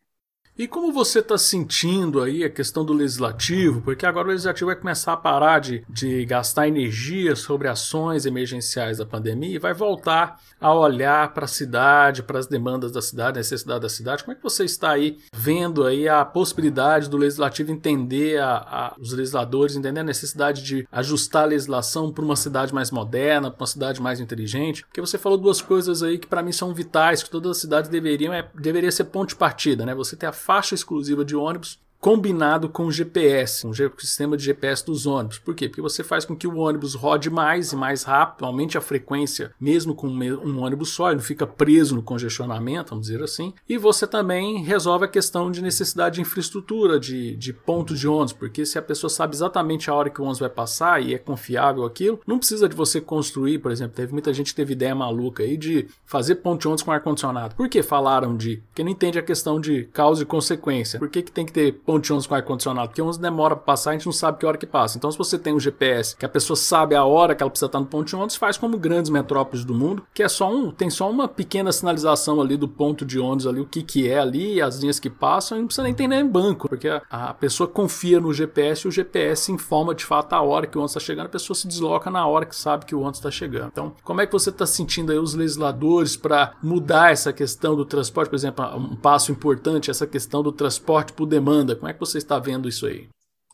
E 0.56 0.68
como 0.68 0.92
você 0.92 1.18
está 1.18 1.36
sentindo 1.36 2.22
aí 2.22 2.44
a 2.44 2.48
questão 2.48 2.84
do 2.84 2.92
legislativo? 2.92 3.82
Porque 3.82 4.06
agora 4.06 4.28
o 4.28 4.30
legislativo 4.30 4.66
vai 4.66 4.76
começar 4.76 5.12
a 5.12 5.16
parar 5.16 5.58
de, 5.58 5.84
de 5.88 6.24
gastar 6.24 6.68
energia 6.68 7.34
sobre 7.34 7.66
ações 7.66 8.24
emergenciais 8.24 8.98
da 8.98 9.04
pandemia 9.04 9.56
e 9.56 9.58
vai 9.58 9.74
voltar 9.74 10.40
a 10.60 10.72
olhar 10.72 11.34
para 11.34 11.46
a 11.46 11.48
cidade, 11.48 12.22
para 12.22 12.38
as 12.38 12.46
demandas 12.46 12.92
da 12.92 13.02
cidade, 13.02 13.38
necessidade 13.38 13.80
da 13.80 13.88
cidade. 13.88 14.22
Como 14.22 14.32
é 14.32 14.36
que 14.36 14.42
você 14.44 14.64
está 14.64 14.92
aí 14.92 15.18
vendo 15.34 15.84
aí 15.84 16.08
a 16.08 16.24
possibilidade 16.24 17.10
do 17.10 17.16
legislativo 17.16 17.72
entender, 17.72 18.40
a, 18.40 18.54
a, 18.54 18.94
os 19.00 19.12
legisladores 19.12 19.74
entender 19.74 20.00
a 20.00 20.04
necessidade 20.04 20.62
de 20.62 20.86
ajustar 20.92 21.42
a 21.42 21.46
legislação 21.46 22.12
para 22.12 22.24
uma 22.24 22.36
cidade 22.36 22.72
mais 22.72 22.92
moderna, 22.92 23.50
para 23.50 23.60
uma 23.60 23.66
cidade 23.66 24.00
mais 24.00 24.20
inteligente? 24.20 24.84
Porque 24.84 25.00
você 25.00 25.18
falou 25.18 25.36
duas 25.36 25.60
coisas 25.60 26.00
aí 26.00 26.16
que 26.16 26.28
para 26.28 26.44
mim 26.44 26.52
são 26.52 26.72
vitais, 26.72 27.24
que 27.24 27.30
todas 27.30 27.50
as 27.50 27.58
cidades 27.58 27.90
deveriam, 27.90 28.32
é, 28.32 28.48
deveria 28.54 28.92
ser 28.92 29.04
ponto 29.04 29.30
de 29.30 29.36
partida, 29.36 29.84
né? 29.84 29.92
Você 29.96 30.14
ter 30.14 30.26
a 30.26 30.43
faixa 30.44 30.74
exclusiva 30.74 31.24
de 31.24 31.35
ônibus 31.35 31.80
combinado 32.04 32.68
com 32.68 32.84
o 32.84 32.92
GPS, 32.92 33.66
um 33.66 33.72
sistema 33.72 34.36
de 34.36 34.44
GPS 34.44 34.84
dos 34.84 35.06
ônibus. 35.06 35.38
Por 35.38 35.54
quê? 35.54 35.70
Porque 35.70 35.80
você 35.80 36.04
faz 36.04 36.26
com 36.26 36.36
que 36.36 36.46
o 36.46 36.58
ônibus 36.58 36.94
rode 36.94 37.30
mais 37.30 37.72
e 37.72 37.76
mais 37.76 38.02
rápido, 38.02 38.44
aumente 38.44 38.76
a 38.76 38.80
frequência, 38.82 39.52
mesmo 39.58 39.94
com 39.94 40.08
um 40.08 40.62
ônibus 40.62 40.90
só, 40.90 41.08
ele 41.08 41.16
não 41.16 41.22
fica 41.22 41.46
preso 41.46 41.94
no 41.96 42.02
congestionamento, 42.02 42.90
vamos 42.90 43.06
dizer 43.06 43.22
assim. 43.22 43.54
E 43.66 43.78
você 43.78 44.06
também 44.06 44.62
resolve 44.62 45.06
a 45.06 45.08
questão 45.08 45.50
de 45.50 45.62
necessidade 45.62 46.16
de 46.16 46.20
infraestrutura, 46.20 47.00
de, 47.00 47.36
de 47.36 47.54
ponto 47.54 47.94
de 47.94 48.06
ônibus, 48.06 48.34
porque 48.34 48.66
se 48.66 48.78
a 48.78 48.82
pessoa 48.82 49.08
sabe 49.08 49.34
exatamente 49.34 49.88
a 49.88 49.94
hora 49.94 50.10
que 50.10 50.20
o 50.20 50.24
ônibus 50.24 50.40
vai 50.40 50.50
passar 50.50 51.02
e 51.02 51.14
é 51.14 51.18
confiável 51.18 51.86
aquilo, 51.86 52.20
não 52.26 52.38
precisa 52.38 52.68
de 52.68 52.76
você 52.76 53.00
construir, 53.00 53.60
por 53.60 53.72
exemplo, 53.72 53.96
teve 53.96 54.12
muita 54.12 54.30
gente 54.30 54.50
que 54.50 54.56
teve 54.56 54.74
ideia 54.74 54.94
maluca 54.94 55.42
aí 55.42 55.56
de 55.56 55.88
fazer 56.04 56.34
ponto 56.34 56.60
de 56.60 56.68
ônibus 56.68 56.82
com 56.82 56.92
ar-condicionado. 56.92 57.54
Por 57.54 57.66
que 57.66 57.82
falaram 57.82 58.36
de? 58.36 58.58
Porque 58.68 58.84
não 58.84 58.90
entende 58.90 59.18
a 59.18 59.22
questão 59.22 59.58
de 59.58 59.84
causa 59.84 60.22
e 60.22 60.26
consequência. 60.26 60.98
Por 60.98 61.08
que, 61.08 61.22
que 61.22 61.32
tem 61.32 61.46
que 61.46 61.52
ter 61.52 61.72
ponto 61.72 61.93
ônibus 61.94 62.26
com 62.26 62.35
ar-condicionado? 62.35 62.88
Porque 62.88 63.00
ônibus 63.00 63.18
demora 63.18 63.57
para 63.57 63.64
passar, 63.64 63.90
a 63.90 63.92
gente 63.94 64.07
não 64.07 64.12
sabe 64.12 64.38
que 64.38 64.46
hora 64.46 64.59
que 64.59 64.66
passa. 64.66 64.96
Então, 64.96 65.11
se 65.11 65.18
você 65.18 65.38
tem 65.38 65.54
um 65.54 65.61
GPS 65.61 66.16
que 66.16 66.24
a 66.24 66.28
pessoa 66.28 66.57
sabe 66.57 66.94
a 66.94 67.04
hora 67.04 67.35
que 67.35 67.42
ela 67.42 67.50
precisa 67.50 67.66
estar 67.66 67.80
no 67.80 67.87
ponto 67.87 68.14
ônibus, 68.16 68.37
faz 68.37 68.57
como 68.57 68.78
grandes 68.78 69.11
metrópoles 69.11 69.64
do 69.64 69.74
mundo, 69.74 70.04
que 70.12 70.22
é 70.22 70.28
só 70.28 70.50
um, 70.52 70.70
tem 70.70 70.90
só 70.90 71.11
uma 71.11 71.28
pequena 71.28 71.72
sinalização 71.72 72.40
ali 72.40 72.57
do 72.57 72.68
ponto 72.68 73.04
de 73.04 73.18
ônibus 73.18 73.46
ali, 73.46 73.61
o 73.61 73.66
que 73.66 73.83
que 73.83 74.09
é 74.09 74.18
ali, 74.18 74.61
as 74.61 74.78
linhas 74.78 74.98
que 74.98 75.11
passam, 75.11 75.59
e 75.59 75.61
não 75.61 75.66
precisa 75.66 75.85
nem 75.85 75.94
ter 75.94 76.09
nem 76.09 76.26
banco, 76.26 76.68
porque 76.68 76.88
a, 76.88 77.02
a 77.11 77.35
pessoa 77.35 77.68
confia 77.68 78.20
no 78.20 78.33
GPS 78.33 78.87
e 78.87 78.88
o 78.88 78.92
GPS 78.92 79.52
informa 79.52 79.94
de 79.94 80.04
fato 80.04 80.33
a 80.33 80.42
hora 80.42 80.66
que 80.66 80.76
o 80.76 80.80
ônibus 80.80 80.92
está 80.92 81.00
chegando, 81.00 81.26
a 81.26 81.30
pessoa 81.30 81.54
se 81.54 81.66
desloca 81.66 82.11
na 82.11 82.26
hora 82.26 82.46
que 82.46 82.57
sabe 82.57 82.85
que 82.85 82.94
o 82.94 83.00
ônibus 83.00 83.18
está 83.18 83.30
chegando. 83.30 83.68
Então, 83.68 83.92
como 84.02 84.20
é 84.20 84.26
que 84.26 84.33
você 84.33 84.50
está 84.50 84.66
sentindo 84.66 85.12
aí 85.12 85.18
os 85.18 85.35
legisladores 85.35 86.16
para 86.16 86.54
mudar 86.62 87.12
essa 87.12 87.33
questão 87.33 87.74
do 87.76 87.85
transporte, 87.85 88.28
por 88.28 88.37
exemplo, 88.37 88.64
um 88.76 88.96
passo 88.96 89.33
importante, 89.33 89.90
essa 89.90 90.07
questão 90.07 90.42
do 90.42 90.52
transporte 90.52 91.12
por 91.12 91.26
demanda? 91.26 91.78
Como 91.85 91.90
é 91.90 91.92
que 91.92 92.01
você 92.01 92.16
está 92.16 92.38
vendo 92.38 92.66
isso 92.66 92.87
aí? 92.87 93.07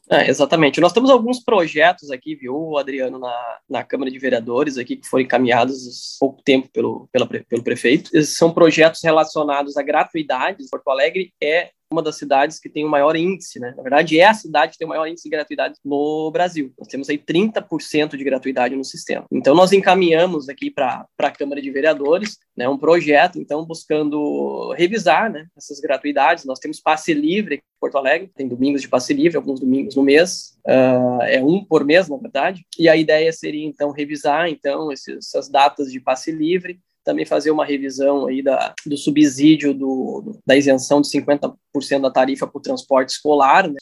É, 0.09 0.31
exatamente. 0.31 0.81
Nós 0.81 0.93
temos 0.93 1.11
alguns 1.11 1.43
projetos 1.43 2.13
aqui, 2.13 2.37
viu, 2.37 2.79
Adriano, 2.79 3.19
na, 3.19 3.59
na 3.69 3.83
Câmara 3.83 4.09
de 4.09 4.21
Vereadores 4.21 4.79
aqui, 4.79 4.95
que 4.95 5.09
foram 5.09 5.25
encaminhados 5.25 6.15
há 6.15 6.21
pouco 6.21 6.41
tempo 6.41 6.69
pelo, 6.73 7.09
pela, 7.11 7.27
pelo 7.27 7.65
prefeito. 7.65 8.09
Esses 8.15 8.37
são 8.37 8.55
projetos 8.55 9.01
relacionados 9.03 9.77
à 9.77 9.83
gratuidade. 9.83 10.65
Porto 10.71 10.91
Alegre 10.91 11.33
é 11.43 11.73
uma 11.93 12.03
das 12.03 12.17
cidades 12.17 12.59
que 12.61 12.69
tem 12.69 12.85
o 12.85 12.89
maior 12.89 13.17
índice, 13.17 13.59
né? 13.59 13.75
Na 13.77 13.83
verdade, 13.83 14.19
é 14.19 14.27
a 14.27 14.35
cidade 14.35 14.73
que 14.73 14.79
tem 14.79 14.87
o 14.87 14.89
maior 14.89 15.07
índice 15.07 15.25
de 15.25 15.31
gratuidade 15.31 15.75
no 15.85 16.31
Brasil. 16.31 16.73
Nós 16.79 16.87
temos 16.87 17.11
aí 17.11 17.19
30% 17.19 18.17
de 18.17 18.25
gratuidade 18.25 18.77
no 18.77 18.85
sistema. 18.85 19.25
Então, 19.33 19.55
nós 19.55 19.73
encaminhamos 19.73 20.49
aqui 20.49 20.71
para 20.71 21.05
a 21.19 21.31
Câmara 21.31 21.61
de 21.61 21.71
Vereadores 21.71 22.39
né, 22.57 22.69
um 22.69 22.79
projeto, 22.79 23.41
então, 23.41 23.65
buscando 23.65 24.73
revisar 24.75 25.31
né, 25.31 25.47
essas 25.57 25.81
gratuidades. 25.81 26.45
Nós 26.45 26.59
temos 26.59 26.81
passe 26.81 27.13
livre 27.13 27.57
em 27.57 27.61
Porto 27.81 27.99
Alegre, 27.99 28.31
tem 28.37 28.47
domingos 28.47 28.83
de 28.83 28.89
passe 28.89 29.13
livre, 29.13 29.37
alguns 29.37 29.59
domingos 29.59 29.97
no 29.97 30.03
mês, 30.03 30.59
uh, 30.67 31.23
é 31.23 31.43
um 31.43 31.65
por 31.65 31.85
mês, 31.85 32.09
na 32.09 32.17
verdade. 32.17 32.65
E 32.79 32.89
a 32.89 32.97
ideia 32.97 33.33
seria, 33.33 33.67
então, 33.67 33.91
revisar, 33.91 34.49
então, 34.49 34.93
esses, 34.93 35.17
essas 35.27 35.49
datas 35.49 35.91
de 35.91 35.99
passe 35.99 36.31
livre, 36.31 36.79
também 37.11 37.27
fazer 37.27 37.51
uma 37.51 37.65
revisão 37.65 38.29
aí 38.29 38.41
da, 38.41 38.73
do 38.87 38.97
subsídio 38.97 39.75
do, 39.75 40.39
da 40.47 40.57
isenção 40.57 41.01
de 41.01 41.09
50% 41.09 41.57
da 42.01 42.11
tarifa 42.11 42.47
para 42.47 42.59
o 42.59 42.63
transporte 42.63 43.11
escolar, 43.11 43.69
né? 43.69 43.77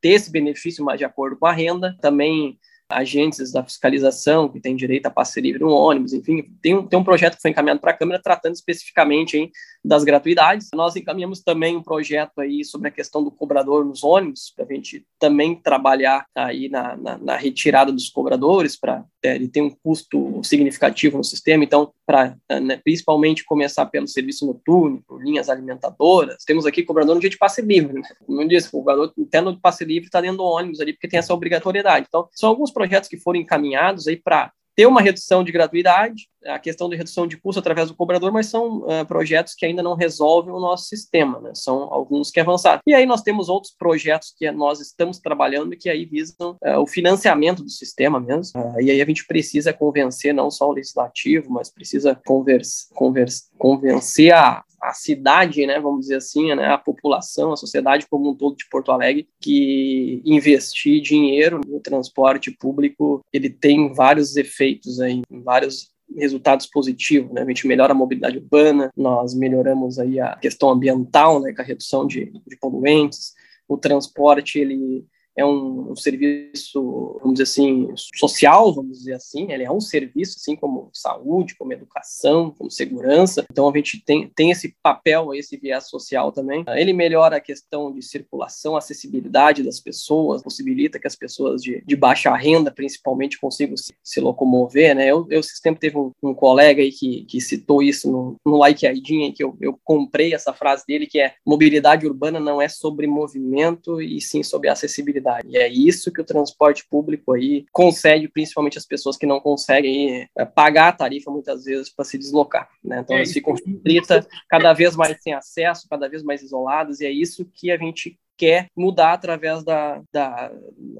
ter 0.00 0.10
esse 0.10 0.30
benefício 0.30 0.84
mais 0.84 0.98
de 0.98 1.04
acordo 1.04 1.36
com 1.36 1.46
a 1.46 1.52
renda, 1.52 1.96
também 2.00 2.58
agentes 2.90 3.52
da 3.52 3.62
fiscalização 3.62 4.48
que 4.48 4.60
têm 4.60 4.74
direito 4.74 5.06
a 5.06 5.10
passe 5.10 5.40
livre 5.40 5.60
no 5.60 5.70
ônibus, 5.70 6.14
enfim, 6.14 6.42
tem 6.62 6.74
um, 6.74 6.86
tem 6.86 6.98
um 6.98 7.04
projeto 7.04 7.36
que 7.36 7.42
foi 7.42 7.50
encaminhado 7.50 7.80
para 7.80 7.90
a 7.90 7.96
Câmara 7.96 8.20
tratando 8.20 8.54
especificamente 8.54 9.36
hein, 9.36 9.50
das 9.84 10.04
gratuidades. 10.04 10.68
Nós 10.74 10.96
encaminhamos 10.96 11.42
também 11.42 11.76
um 11.76 11.82
projeto 11.82 12.40
aí 12.40 12.64
sobre 12.64 12.88
a 12.88 12.90
questão 12.90 13.22
do 13.22 13.30
cobrador 13.30 13.84
nos 13.84 14.02
ônibus, 14.02 14.52
para 14.56 14.64
a 14.64 14.74
gente 14.74 15.04
também 15.18 15.54
trabalhar 15.54 16.24
aí 16.34 16.68
na, 16.68 16.96
na, 16.96 17.18
na 17.18 17.36
retirada 17.36 17.92
dos 17.92 18.08
cobradores, 18.08 18.74
para 18.74 19.04
ele 19.22 19.48
tem 19.48 19.62
um 19.62 19.70
custo 19.70 20.40
significativo 20.44 21.18
no 21.18 21.24
sistema, 21.24 21.64
então, 21.64 21.92
para 22.06 22.36
né, 22.62 22.80
principalmente 22.82 23.44
começar 23.44 23.86
pelo 23.86 24.06
serviço 24.06 24.46
noturno, 24.46 25.02
por 25.06 25.22
linhas 25.22 25.48
alimentadoras, 25.48 26.44
temos 26.44 26.66
aqui 26.66 26.82
cobrador 26.82 27.14
no 27.14 27.20
dia 27.20 27.30
de 27.30 27.38
passe 27.38 27.60
livre, 27.60 27.94
né? 27.94 28.02
como 28.24 28.40
eu 28.40 28.48
disse, 28.48 28.68
o 28.68 28.72
cobrador 28.72 29.12
até 29.26 29.40
no 29.40 29.58
passe 29.58 29.84
livre 29.84 30.06
está 30.06 30.20
dentro 30.20 30.38
do 30.38 30.44
ônibus 30.44 30.80
ali, 30.80 30.92
porque 30.92 31.08
tem 31.08 31.18
essa 31.18 31.34
obrigatoriedade. 31.34 32.06
Então, 32.08 32.28
são 32.32 32.48
alguns 32.48 32.70
projetos 32.70 33.08
que 33.08 33.18
foram 33.18 33.40
encaminhados 33.40 34.06
aí 34.06 34.16
para 34.16 34.52
ter 34.78 34.86
uma 34.86 35.02
redução 35.02 35.42
de 35.42 35.50
gratuidade, 35.50 36.28
a 36.46 36.56
questão 36.56 36.88
de 36.88 36.94
redução 36.94 37.26
de 37.26 37.36
custo 37.36 37.58
através 37.58 37.88
do 37.88 37.96
cobrador, 37.96 38.30
mas 38.30 38.46
são 38.46 38.76
uh, 38.76 39.04
projetos 39.08 39.54
que 39.56 39.66
ainda 39.66 39.82
não 39.82 39.96
resolvem 39.96 40.54
o 40.54 40.60
nosso 40.60 40.84
sistema, 40.84 41.40
né? 41.40 41.50
São 41.52 41.92
alguns 41.92 42.30
que 42.30 42.38
avançaram. 42.38 42.78
E 42.86 42.94
aí 42.94 43.04
nós 43.04 43.20
temos 43.20 43.48
outros 43.48 43.74
projetos 43.76 44.32
que 44.38 44.48
nós 44.52 44.78
estamos 44.78 45.18
trabalhando 45.18 45.76
que 45.76 45.90
aí 45.90 46.04
visam 46.04 46.56
uh, 46.62 46.78
o 46.78 46.86
financiamento 46.86 47.64
do 47.64 47.68
sistema 47.68 48.20
mesmo. 48.20 48.60
Uh, 48.60 48.80
e 48.80 48.92
aí 48.92 49.02
a 49.02 49.04
gente 49.04 49.26
precisa 49.26 49.72
convencer 49.72 50.32
não 50.32 50.48
só 50.48 50.68
o 50.68 50.72
legislativo, 50.72 51.50
mas 51.50 51.72
precisa 51.72 52.14
converse, 52.24 52.86
converse, 52.94 53.48
convencer 53.58 54.32
a, 54.32 54.62
a 54.80 54.92
cidade, 54.92 55.66
né, 55.66 55.80
vamos 55.80 56.00
dizer 56.02 56.16
assim, 56.16 56.54
né, 56.54 56.68
a 56.68 56.78
população, 56.78 57.52
a 57.52 57.56
sociedade 57.56 58.06
como 58.08 58.30
um 58.30 58.34
todo 58.34 58.56
de 58.56 58.68
Porto 58.68 58.92
Alegre, 58.92 59.28
que 59.40 60.22
investir 60.24 61.00
dinheiro 61.00 61.60
no 61.66 61.80
transporte 61.80 62.50
público, 62.50 63.24
ele 63.32 63.50
tem 63.50 63.92
vários 63.92 64.36
efeitos 64.36 65.00
aí, 65.00 65.22
vários 65.30 65.90
resultados 66.16 66.66
positivos, 66.66 67.30
né? 67.32 67.42
A 67.42 67.46
gente 67.46 67.66
melhora 67.66 67.92
a 67.92 67.96
mobilidade 67.96 68.38
urbana, 68.38 68.90
nós 68.96 69.34
melhoramos 69.34 69.98
aí 69.98 70.18
a 70.18 70.36
questão 70.36 70.70
ambiental, 70.70 71.40
né, 71.40 71.52
com 71.52 71.60
a 71.60 71.64
redução 71.64 72.06
de, 72.06 72.32
de 72.46 72.56
poluentes, 72.56 73.34
o 73.68 73.76
transporte, 73.76 74.58
ele 74.58 75.04
é 75.38 75.46
um, 75.46 75.92
um, 75.92 75.96
serviço, 75.96 77.16
vamos 77.20 77.34
dizer 77.38 77.44
assim, 77.44 77.88
social, 78.16 78.74
vamos 78.74 78.98
dizer 78.98 79.14
assim, 79.14 79.52
ele 79.52 79.62
é 79.62 79.70
um 79.70 79.80
serviço, 79.80 80.36
assim 80.36 80.56
como 80.56 80.90
saúde, 80.92 81.54
como 81.56 81.72
educação, 81.72 82.50
como 82.58 82.68
segurança, 82.68 83.46
então 83.48 83.68
a 83.68 83.76
gente 83.76 84.02
tem, 84.04 84.28
tem 84.34 84.50
esse 84.50 84.74
papel, 84.82 85.32
esse 85.32 85.56
viés 85.56 85.88
social 85.88 86.32
também. 86.32 86.64
Ele 86.74 86.92
melhora 86.92 87.36
a 87.36 87.40
questão 87.40 87.92
de 87.92 88.02
circulação, 88.02 88.76
acessibilidade 88.76 89.62
das 89.62 89.78
pessoas, 89.78 90.42
possibilita 90.42 90.98
que 90.98 91.06
as 91.06 91.14
pessoas 91.14 91.62
de, 91.62 91.84
de 91.86 91.96
baixa 91.96 92.34
renda, 92.34 92.72
principalmente, 92.72 93.38
consigam 93.38 93.76
se, 93.76 93.94
se 94.02 94.20
locomover, 94.20 94.96
né? 94.96 95.06
Eu, 95.06 95.24
eu 95.30 95.40
esse 95.40 95.78
teve 95.78 95.96
um, 95.96 96.10
um, 96.20 96.34
colega 96.34 96.82
aí 96.82 96.90
que, 96.90 97.24
que 97.26 97.40
citou 97.40 97.80
isso 97.80 98.10
no, 98.10 98.36
no 98.44 98.56
Like 98.56 98.86
Aidinha, 98.86 99.32
que 99.32 99.44
eu, 99.44 99.56
eu 99.60 99.78
comprei 99.84 100.34
essa 100.34 100.52
frase 100.52 100.84
dele, 100.84 101.06
que 101.06 101.20
é 101.20 101.34
mobilidade 101.46 102.04
urbana 102.06 102.40
não 102.40 102.60
é 102.60 102.68
sobre 102.68 103.06
movimento 103.06 104.02
e 104.02 104.20
sim 104.20 104.42
sobre 104.42 104.68
acessibilidade 104.68 105.27
e 105.44 105.56
é 105.56 105.68
isso 105.68 106.12
que 106.12 106.20
o 106.20 106.24
transporte 106.24 106.86
público 106.88 107.32
aí 107.32 107.66
concede, 107.72 108.28
principalmente 108.28 108.78
as 108.78 108.86
pessoas 108.86 109.16
que 109.16 109.26
não 109.26 109.40
conseguem 109.40 110.28
é, 110.36 110.44
pagar 110.44 110.88
a 110.88 110.92
tarifa 110.92 111.30
muitas 111.30 111.64
vezes 111.64 111.90
para 111.90 112.04
se 112.04 112.18
deslocar. 112.18 112.68
Né? 112.82 113.00
Então 113.00 113.16
é, 113.16 113.20
elas 113.20 113.32
ficam 113.32 113.54
restritas, 113.54 114.26
cada 114.48 114.72
vez 114.72 114.96
mais 114.96 115.20
sem 115.22 115.32
acesso, 115.32 115.88
cada 115.88 116.08
vez 116.08 116.22
mais 116.22 116.42
isoladas, 116.42 117.00
e 117.00 117.06
é 117.06 117.10
isso 117.10 117.44
que 117.52 117.70
a 117.70 117.76
gente 117.76 118.18
quer 118.36 118.68
mudar 118.76 119.14
através 119.14 119.64
da, 119.64 120.00
da 120.12 120.52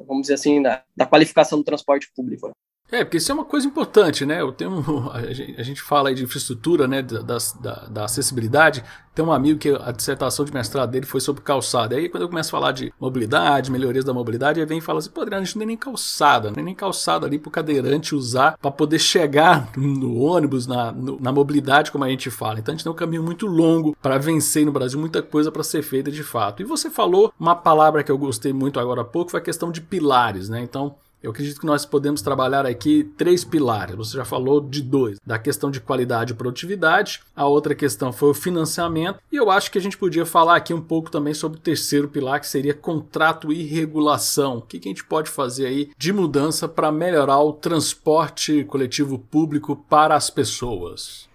vamos 0.07 0.23
dizer 0.23 0.35
assim, 0.35 0.61
da, 0.61 0.83
da 0.97 1.07
qualificação 1.07 1.59
do 1.59 1.64
transporte 1.64 2.11
público. 2.14 2.51
É, 2.90 3.05
porque 3.05 3.18
isso 3.18 3.31
é 3.31 3.35
uma 3.35 3.44
coisa 3.44 3.66
importante, 3.66 4.24
né? 4.24 4.40
Eu 4.40 4.51
tenho, 4.51 4.72
a, 5.12 5.62
gente, 5.62 5.83
fala 5.83 6.09
aí 6.09 6.14
de 6.14 6.24
infraestrutura, 6.24 6.88
né? 6.88 7.03
Da, 7.03 7.20
da, 7.20 7.74
da, 7.87 8.05
acessibilidade. 8.05 8.83
Tem 9.14 9.22
um 9.22 9.33
amigo 9.33 9.59
que 9.59 9.68
a 9.68 9.92
dissertação 9.92 10.44
de 10.44 10.55
mestrado 10.55 10.90
dele 10.90 11.05
foi 11.05 11.20
sobre 11.20 11.42
calçada. 11.42 11.96
Aí 11.96 12.09
quando 12.09 12.22
eu 12.22 12.29
começo 12.29 12.48
a 12.48 12.59
falar 12.59 12.72
de 12.72 12.92
mobilidade, 12.98 13.70
melhorias 13.70 14.05
da 14.05 14.14
mobilidade, 14.14 14.61
ele 14.61 14.66
vem 14.66 14.79
e 14.79 14.81
fala 14.81 15.01
assim: 15.01 15.11
pô, 15.11 15.20
Adriano, 15.20 15.42
a 15.42 15.44
gente 15.44 15.57
não 15.57 15.61
tem 15.61 15.66
nem 15.66 15.77
calçada, 15.77 16.48
não 16.48 16.55
tem 16.55 16.64
nem 16.64 16.74
calçada 16.74 17.27
ali 17.27 17.38
pro 17.38 17.51
cadeirante 17.51 18.14
usar 18.14 18.57
para 18.57 18.70
poder 18.70 18.98
chegar 18.98 19.70
no 19.77 20.16
ônibus, 20.20 20.66
na, 20.66 20.90
no, 20.90 21.20
na 21.20 21.31
mobilidade, 21.31 21.92
como 21.92 22.05
a 22.05 22.09
gente 22.09 22.31
fala. 22.31 22.59
Então 22.59 22.72
a 22.72 22.77
gente 22.77 22.85
tem 22.85 22.92
um 22.92 22.96
caminho 22.96 23.22
muito 23.22 23.46
longo 23.46 23.94
para 24.01 24.16
vencer 24.16 24.64
no 24.64 24.72
Brasil, 24.72 24.98
muita 24.98 25.20
coisa 25.20 25.53
para 25.53 25.62
ser 25.62 25.83
feita 25.83 26.11
de 26.11 26.22
fato. 26.22 26.62
E 26.62 26.64
você 26.64 26.88
falou 26.88 27.35
uma 27.38 27.55
palavra 27.55 28.03
que 28.03 28.11
eu 28.11 28.16
gostei 28.16 28.53
muito 28.53 28.81
agora 28.81 29.03
há 29.03 29.05
pouco, 29.05 29.33
foi 29.33 29.40
a 29.40 29.42
questão 29.42 29.70
de 29.70 29.83
pilares, 29.83 30.48
né? 30.48 30.62
Então 30.62 30.94
eu 31.22 31.31
acredito 31.31 31.61
que 31.61 31.66
nós 31.66 31.85
podemos 31.85 32.22
trabalhar 32.22 32.64
aqui 32.64 33.04
três 33.16 33.44
pilares. 33.44 33.96
Você 33.96 34.16
já 34.16 34.24
falou 34.24 34.61
de 34.61 34.83
dois: 34.83 35.18
da 35.26 35.38
questão 35.38 35.70
de 35.70 35.81
qualidade 35.81 36.33
e 36.33 36.37
produtividade, 36.37 37.20
a 37.35 37.46
outra 37.46 37.74
questão 37.74 38.12
foi 38.12 38.31
o 38.31 38.35
financiamento, 38.35 39.20
e 39.31 39.37
eu 39.37 39.50
acho 39.50 39.70
que 39.70 39.78
a 39.78 39.81
gente 39.81 39.98
podia 39.98 40.24
falar 40.24 40.57
aqui 40.57 40.72
um 40.72 40.81
pouco 40.81 41.11
também 41.11 41.35
sobre 41.35 41.59
o 41.59 41.62
terceiro 41.62 42.09
pilar, 42.09 42.40
que 42.40 42.46
seria 42.46 42.74
contrato 42.74 43.52
e 43.52 43.62
regulação. 43.64 44.59
O 44.59 44.62
que, 44.62 44.78
a 44.78 44.81
gente 44.81 45.04
pode 45.04 45.31
fazer 45.31 45.66
aí 45.66 45.90
de 45.98 46.12
mudança 46.12 46.68
para 46.68 46.92
melhorar 46.92 47.40
o 47.40 47.52
transporte 47.52 48.64
coletivo 48.64 49.18
público 49.18 49.76
para 49.88 50.14
as 50.14 50.31
pessoas? 50.31 51.28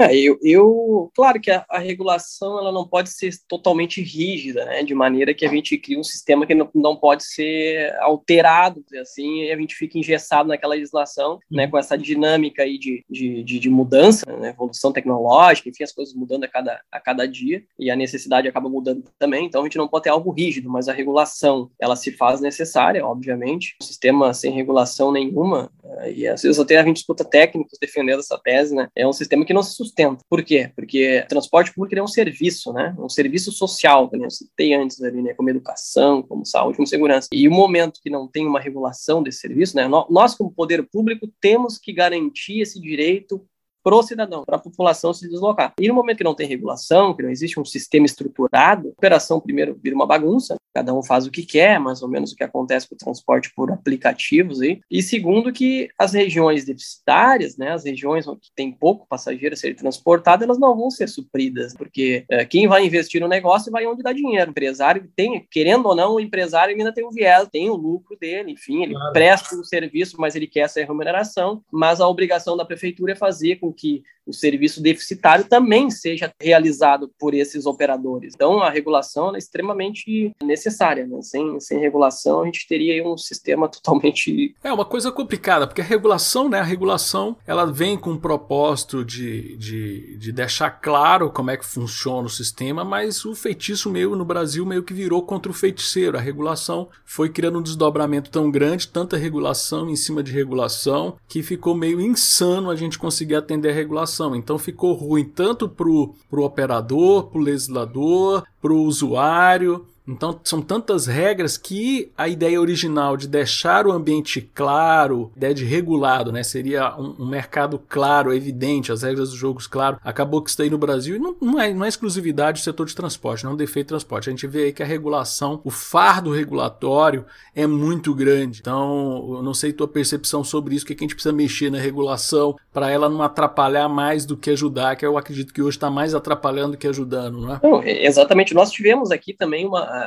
É, 0.00 0.16
eu, 0.16 0.38
eu 0.42 1.10
claro 1.14 1.38
que 1.38 1.50
a, 1.50 1.62
a, 1.68 1.78
regulação 1.78 2.58
ela 2.58 2.72
não 2.72 2.88
pode 2.88 3.10
ser 3.10 3.30
totalmente 3.46 4.00
rígida, 4.00 4.64
né, 4.64 4.82
de 4.82 4.94
maneira 4.94 5.34
que 5.34 5.44
a 5.44 5.48
gente 5.48 5.76
cria 5.76 5.98
um 5.98 6.02
sistema 6.02 6.46
que 6.46 6.54
não, 6.54 6.70
não 6.74 6.96
pode 6.96 7.22
ser 7.22 7.94
alterado, 8.00 8.82
assim, 8.98 9.42
e 9.42 9.52
a 9.52 9.56
gente 9.58 9.74
fica 9.74 9.98
engessado 9.98 10.48
naquela 10.48 10.74
legislação, 10.74 11.38
né, 11.50 11.66
com 11.66 11.76
essa 11.76 11.98
dinâmica 11.98 12.62
aí 12.62 12.78
de, 12.78 13.04
de, 13.10 13.44
de, 13.44 13.58
de 13.58 13.68
mudança, 13.68 14.24
né, 14.38 14.50
evolução 14.50 14.90
tecnológica, 14.90 15.68
enfim, 15.68 15.84
as 15.84 15.92
coisas 15.92 16.14
mudando 16.14 16.44
a 16.44 16.48
cada, 16.48 16.80
a 16.90 16.98
cada 16.98 17.28
dia, 17.28 17.62
e 17.78 17.90
a 17.90 17.96
necessidade 17.96 18.48
acaba 18.48 18.70
mudando 18.70 19.04
também, 19.18 19.44
então 19.44 19.60
a 19.60 19.64
gente 19.64 19.76
não 19.76 19.86
pode 19.86 20.04
ter 20.04 20.10
algo 20.10 20.30
rígido, 20.30 20.70
mas 20.70 20.88
a 20.88 20.94
regulação, 20.94 21.70
ela 21.78 21.94
se 21.94 22.10
faz 22.12 22.40
necessária, 22.40 23.04
obviamente, 23.04 23.76
um 23.82 23.84
sistema 23.84 24.32
sem 24.32 24.50
regulação 24.52 25.12
nenhuma, 25.12 25.70
eh, 25.84 26.12
e 26.12 26.26
às 26.26 26.40
vezes 26.40 26.58
até 26.58 26.78
a 26.78 26.84
gente 26.84 26.98
escuta 26.98 27.22
técnicos 27.22 27.78
defendendo 27.78 28.20
essa 28.20 28.38
tese, 28.38 28.74
né, 28.74 28.88
é 28.96 29.06
um 29.06 29.12
sistema 29.12 29.44
que 29.44 29.52
não 29.52 29.62
se 29.62 29.74
sustenta. 29.90 30.24
Por 30.28 30.42
quê? 30.42 30.72
Porque 30.74 31.24
transporte 31.28 31.74
público 31.74 31.98
é 31.98 32.02
um 32.02 32.08
serviço, 32.08 32.72
né? 32.72 32.94
Um 32.98 33.08
serviço 33.08 33.52
social, 33.52 34.08
que 34.08 34.16
eu 34.16 34.30
citei 34.30 34.74
antes 34.74 35.02
ali, 35.02 35.20
né? 35.22 35.34
Como 35.34 35.50
educação, 35.50 36.22
como 36.22 36.46
saúde, 36.46 36.76
como 36.76 36.86
segurança. 36.86 37.28
E 37.32 37.46
o 37.46 37.50
momento 37.50 38.00
que 38.02 38.10
não 38.10 38.26
tem 38.26 38.46
uma 38.46 38.60
regulação 38.60 39.22
desse 39.22 39.40
serviço, 39.40 39.76
né? 39.76 39.88
Nós, 39.88 40.34
como 40.34 40.50
poder 40.52 40.86
público, 40.90 41.28
temos 41.40 41.78
que 41.78 41.92
garantir 41.92 42.60
esse 42.60 42.80
direito 42.80 43.44
para 43.82 43.94
o 43.94 44.02
cidadão, 44.02 44.44
para 44.44 44.56
a 44.56 44.60
população 44.60 45.12
se 45.12 45.28
deslocar. 45.28 45.72
E 45.80 45.88
no 45.88 45.94
momento 45.94 46.18
que 46.18 46.24
não 46.24 46.34
tem 46.34 46.46
regulação, 46.46 47.14
que 47.14 47.22
não 47.22 47.30
existe 47.30 47.58
um 47.58 47.64
sistema 47.64 48.06
estruturado, 48.06 48.88
a 48.88 48.90
operação 48.92 49.40
primeiro 49.40 49.78
vira 49.82 49.94
uma 49.94 50.06
bagunça, 50.06 50.56
cada 50.74 50.94
um 50.94 51.02
faz 51.02 51.26
o 51.26 51.30
que 51.30 51.44
quer, 51.44 51.80
mais 51.80 52.02
ou 52.02 52.08
menos 52.08 52.32
o 52.32 52.36
que 52.36 52.44
acontece 52.44 52.88
com 52.88 52.94
o 52.94 52.98
transporte 52.98 53.52
por 53.54 53.70
aplicativos 53.70 54.60
aí. 54.60 54.80
E 54.90 55.02
segundo 55.02 55.52
que 55.52 55.88
as 55.98 56.12
regiões 56.12 56.64
deficitárias, 56.64 57.56
né, 57.56 57.72
as 57.72 57.84
regiões 57.84 58.26
que 58.26 58.50
tem 58.54 58.70
pouco 58.70 59.06
passageiro 59.08 59.54
a 59.54 59.56
ser 59.56 59.74
transportado, 59.74 60.44
elas 60.44 60.58
não 60.58 60.76
vão 60.76 60.90
ser 60.90 61.08
supridas, 61.08 61.74
porque 61.74 62.24
é, 62.30 62.44
quem 62.44 62.68
vai 62.68 62.84
investir 62.84 63.20
no 63.20 63.28
negócio 63.28 63.72
vai 63.72 63.86
onde 63.86 64.02
dá 64.02 64.12
dinheiro. 64.12 64.48
O 64.48 64.50
empresário 64.50 65.10
tem, 65.16 65.46
querendo 65.50 65.86
ou 65.86 65.94
não, 65.94 66.14
o 66.14 66.20
empresário 66.20 66.76
ainda 66.76 66.92
tem 66.92 67.04
o 67.04 67.10
viés, 67.10 67.48
tem 67.50 67.68
o 67.68 67.74
lucro 67.74 68.16
dele, 68.18 68.52
enfim, 68.52 68.82
ele 68.82 68.94
claro. 68.94 69.12
presta 69.12 69.56
o 69.56 69.60
um 69.60 69.64
serviço, 69.64 70.16
mas 70.18 70.36
ele 70.36 70.46
quer 70.46 70.60
essa 70.60 70.80
remuneração, 70.80 71.62
mas 71.70 72.00
a 72.00 72.08
obrigação 72.08 72.56
da 72.56 72.64
prefeitura 72.64 73.12
é 73.12 73.16
fazer 73.16 73.56
com 73.56 73.69
que 73.72 74.02
o 74.26 74.32
serviço 74.32 74.82
deficitário 74.82 75.44
também 75.44 75.90
seja 75.90 76.32
realizado 76.40 77.10
por 77.18 77.34
esses 77.34 77.66
operadores. 77.66 78.32
Então, 78.34 78.60
a 78.60 78.70
regulação 78.70 79.34
é 79.34 79.38
extremamente 79.38 80.32
necessária. 80.42 81.06
Né? 81.06 81.20
Sem, 81.22 81.58
sem 81.60 81.78
regulação, 81.78 82.42
a 82.42 82.44
gente 82.46 82.66
teria 82.66 83.06
um 83.06 83.18
sistema 83.18 83.68
totalmente... 83.68 84.54
É 84.62 84.72
uma 84.72 84.84
coisa 84.84 85.10
complicada, 85.10 85.66
porque 85.66 85.80
a 85.80 85.84
regulação, 85.84 86.48
né, 86.48 86.60
a 86.60 86.64
regulação, 86.64 87.36
ela 87.46 87.66
vem 87.66 87.98
com 87.98 88.12
o 88.12 88.20
propósito 88.20 89.04
de, 89.04 89.56
de, 89.56 90.16
de 90.16 90.32
deixar 90.32 90.70
claro 90.70 91.30
como 91.30 91.50
é 91.50 91.56
que 91.56 91.66
funciona 91.66 92.26
o 92.26 92.30
sistema, 92.30 92.84
mas 92.84 93.24
o 93.24 93.34
feitiço 93.34 93.90
meio 93.90 94.14
no 94.14 94.24
Brasil 94.24 94.64
meio 94.64 94.82
que 94.82 94.94
virou 94.94 95.22
contra 95.22 95.50
o 95.50 95.54
feiticeiro. 95.54 96.16
A 96.16 96.20
regulação 96.20 96.88
foi 97.04 97.28
criando 97.28 97.58
um 97.58 97.62
desdobramento 97.62 98.30
tão 98.30 98.50
grande, 98.50 98.88
tanta 98.88 99.16
regulação 99.16 99.90
em 99.90 99.96
cima 99.96 100.22
de 100.22 100.30
regulação, 100.30 101.16
que 101.28 101.42
ficou 101.42 101.74
meio 101.74 102.00
insano 102.00 102.70
a 102.70 102.76
gente 102.76 102.98
conseguir 102.98 103.34
atender 103.34 103.59
a 103.68 103.72
regulação. 103.72 104.34
Então 104.34 104.58
ficou 104.58 104.94
ruim 104.94 105.24
tanto 105.24 105.68
para 105.68 105.88
o 105.88 106.14
operador, 106.32 107.24
para 107.24 107.38
o 107.38 107.44
legislador, 107.44 108.44
para 108.60 108.72
o 108.72 108.82
usuário. 108.82 109.86
Então 110.12 110.38
são 110.44 110.60
tantas 110.60 111.06
regras 111.06 111.56
que 111.56 112.10
a 112.16 112.28
ideia 112.28 112.60
original 112.60 113.16
de 113.16 113.28
deixar 113.28 113.86
o 113.86 113.92
ambiente 113.92 114.40
claro, 114.54 115.30
ideia 115.36 115.54
de 115.54 115.64
regulado, 115.64 116.32
né, 116.32 116.42
seria 116.42 116.96
um, 116.96 117.16
um 117.20 117.28
mercado 117.28 117.80
claro, 117.88 118.32
evidente, 118.32 118.92
as 118.92 119.02
regras 119.02 119.30
dos 119.30 119.38
jogos 119.38 119.66
claro, 119.66 119.98
acabou 120.04 120.42
que 120.42 120.50
isso 120.50 120.60
aí 120.60 120.70
no 120.70 120.78
Brasil 120.78 121.16
e 121.16 121.18
não, 121.18 121.36
não, 121.40 121.60
é, 121.60 121.72
não 121.72 121.84
é 121.84 121.88
exclusividade 121.88 122.60
do 122.60 122.64
setor 122.64 122.86
de 122.86 122.94
transporte, 122.94 123.44
não 123.44 123.52
é 123.52 123.54
um 123.54 123.56
defeito 123.56 123.86
de 123.86 123.90
transporte. 123.90 124.28
A 124.28 124.32
gente 124.32 124.46
vê 124.46 124.64
aí 124.64 124.72
que 124.72 124.82
a 124.82 124.86
regulação, 124.86 125.60
o 125.64 125.70
fardo 125.70 126.32
regulatório 126.32 127.24
é 127.54 127.66
muito 127.66 128.14
grande. 128.14 128.60
Então, 128.60 129.34
eu 129.36 129.42
não 129.42 129.54
sei 129.54 129.72
tua 129.72 129.88
percepção 129.88 130.42
sobre 130.42 130.74
isso, 130.74 130.84
que, 130.84 130.94
que 130.94 131.04
a 131.04 131.06
gente 131.06 131.14
precisa 131.14 131.32
mexer 131.32 131.70
na 131.70 131.78
regulação 131.78 132.56
para 132.72 132.90
ela 132.90 133.08
não 133.08 133.22
atrapalhar 133.22 133.88
mais 133.88 134.24
do 134.24 134.36
que 134.36 134.50
ajudar, 134.50 134.96
que 134.96 135.04
eu 135.04 135.16
acredito 135.16 135.52
que 135.52 135.62
hoje 135.62 135.76
está 135.76 135.90
mais 135.90 136.14
atrapalhando 136.14 136.72
do 136.72 136.78
que 136.78 136.88
ajudando, 136.88 137.40
não 137.40 137.54
é? 137.54 138.04
Exatamente. 138.04 138.54
Nós 138.54 138.70
tivemos 138.70 139.10
aqui 139.10 139.32
também 139.32 139.66
uma 139.66 139.99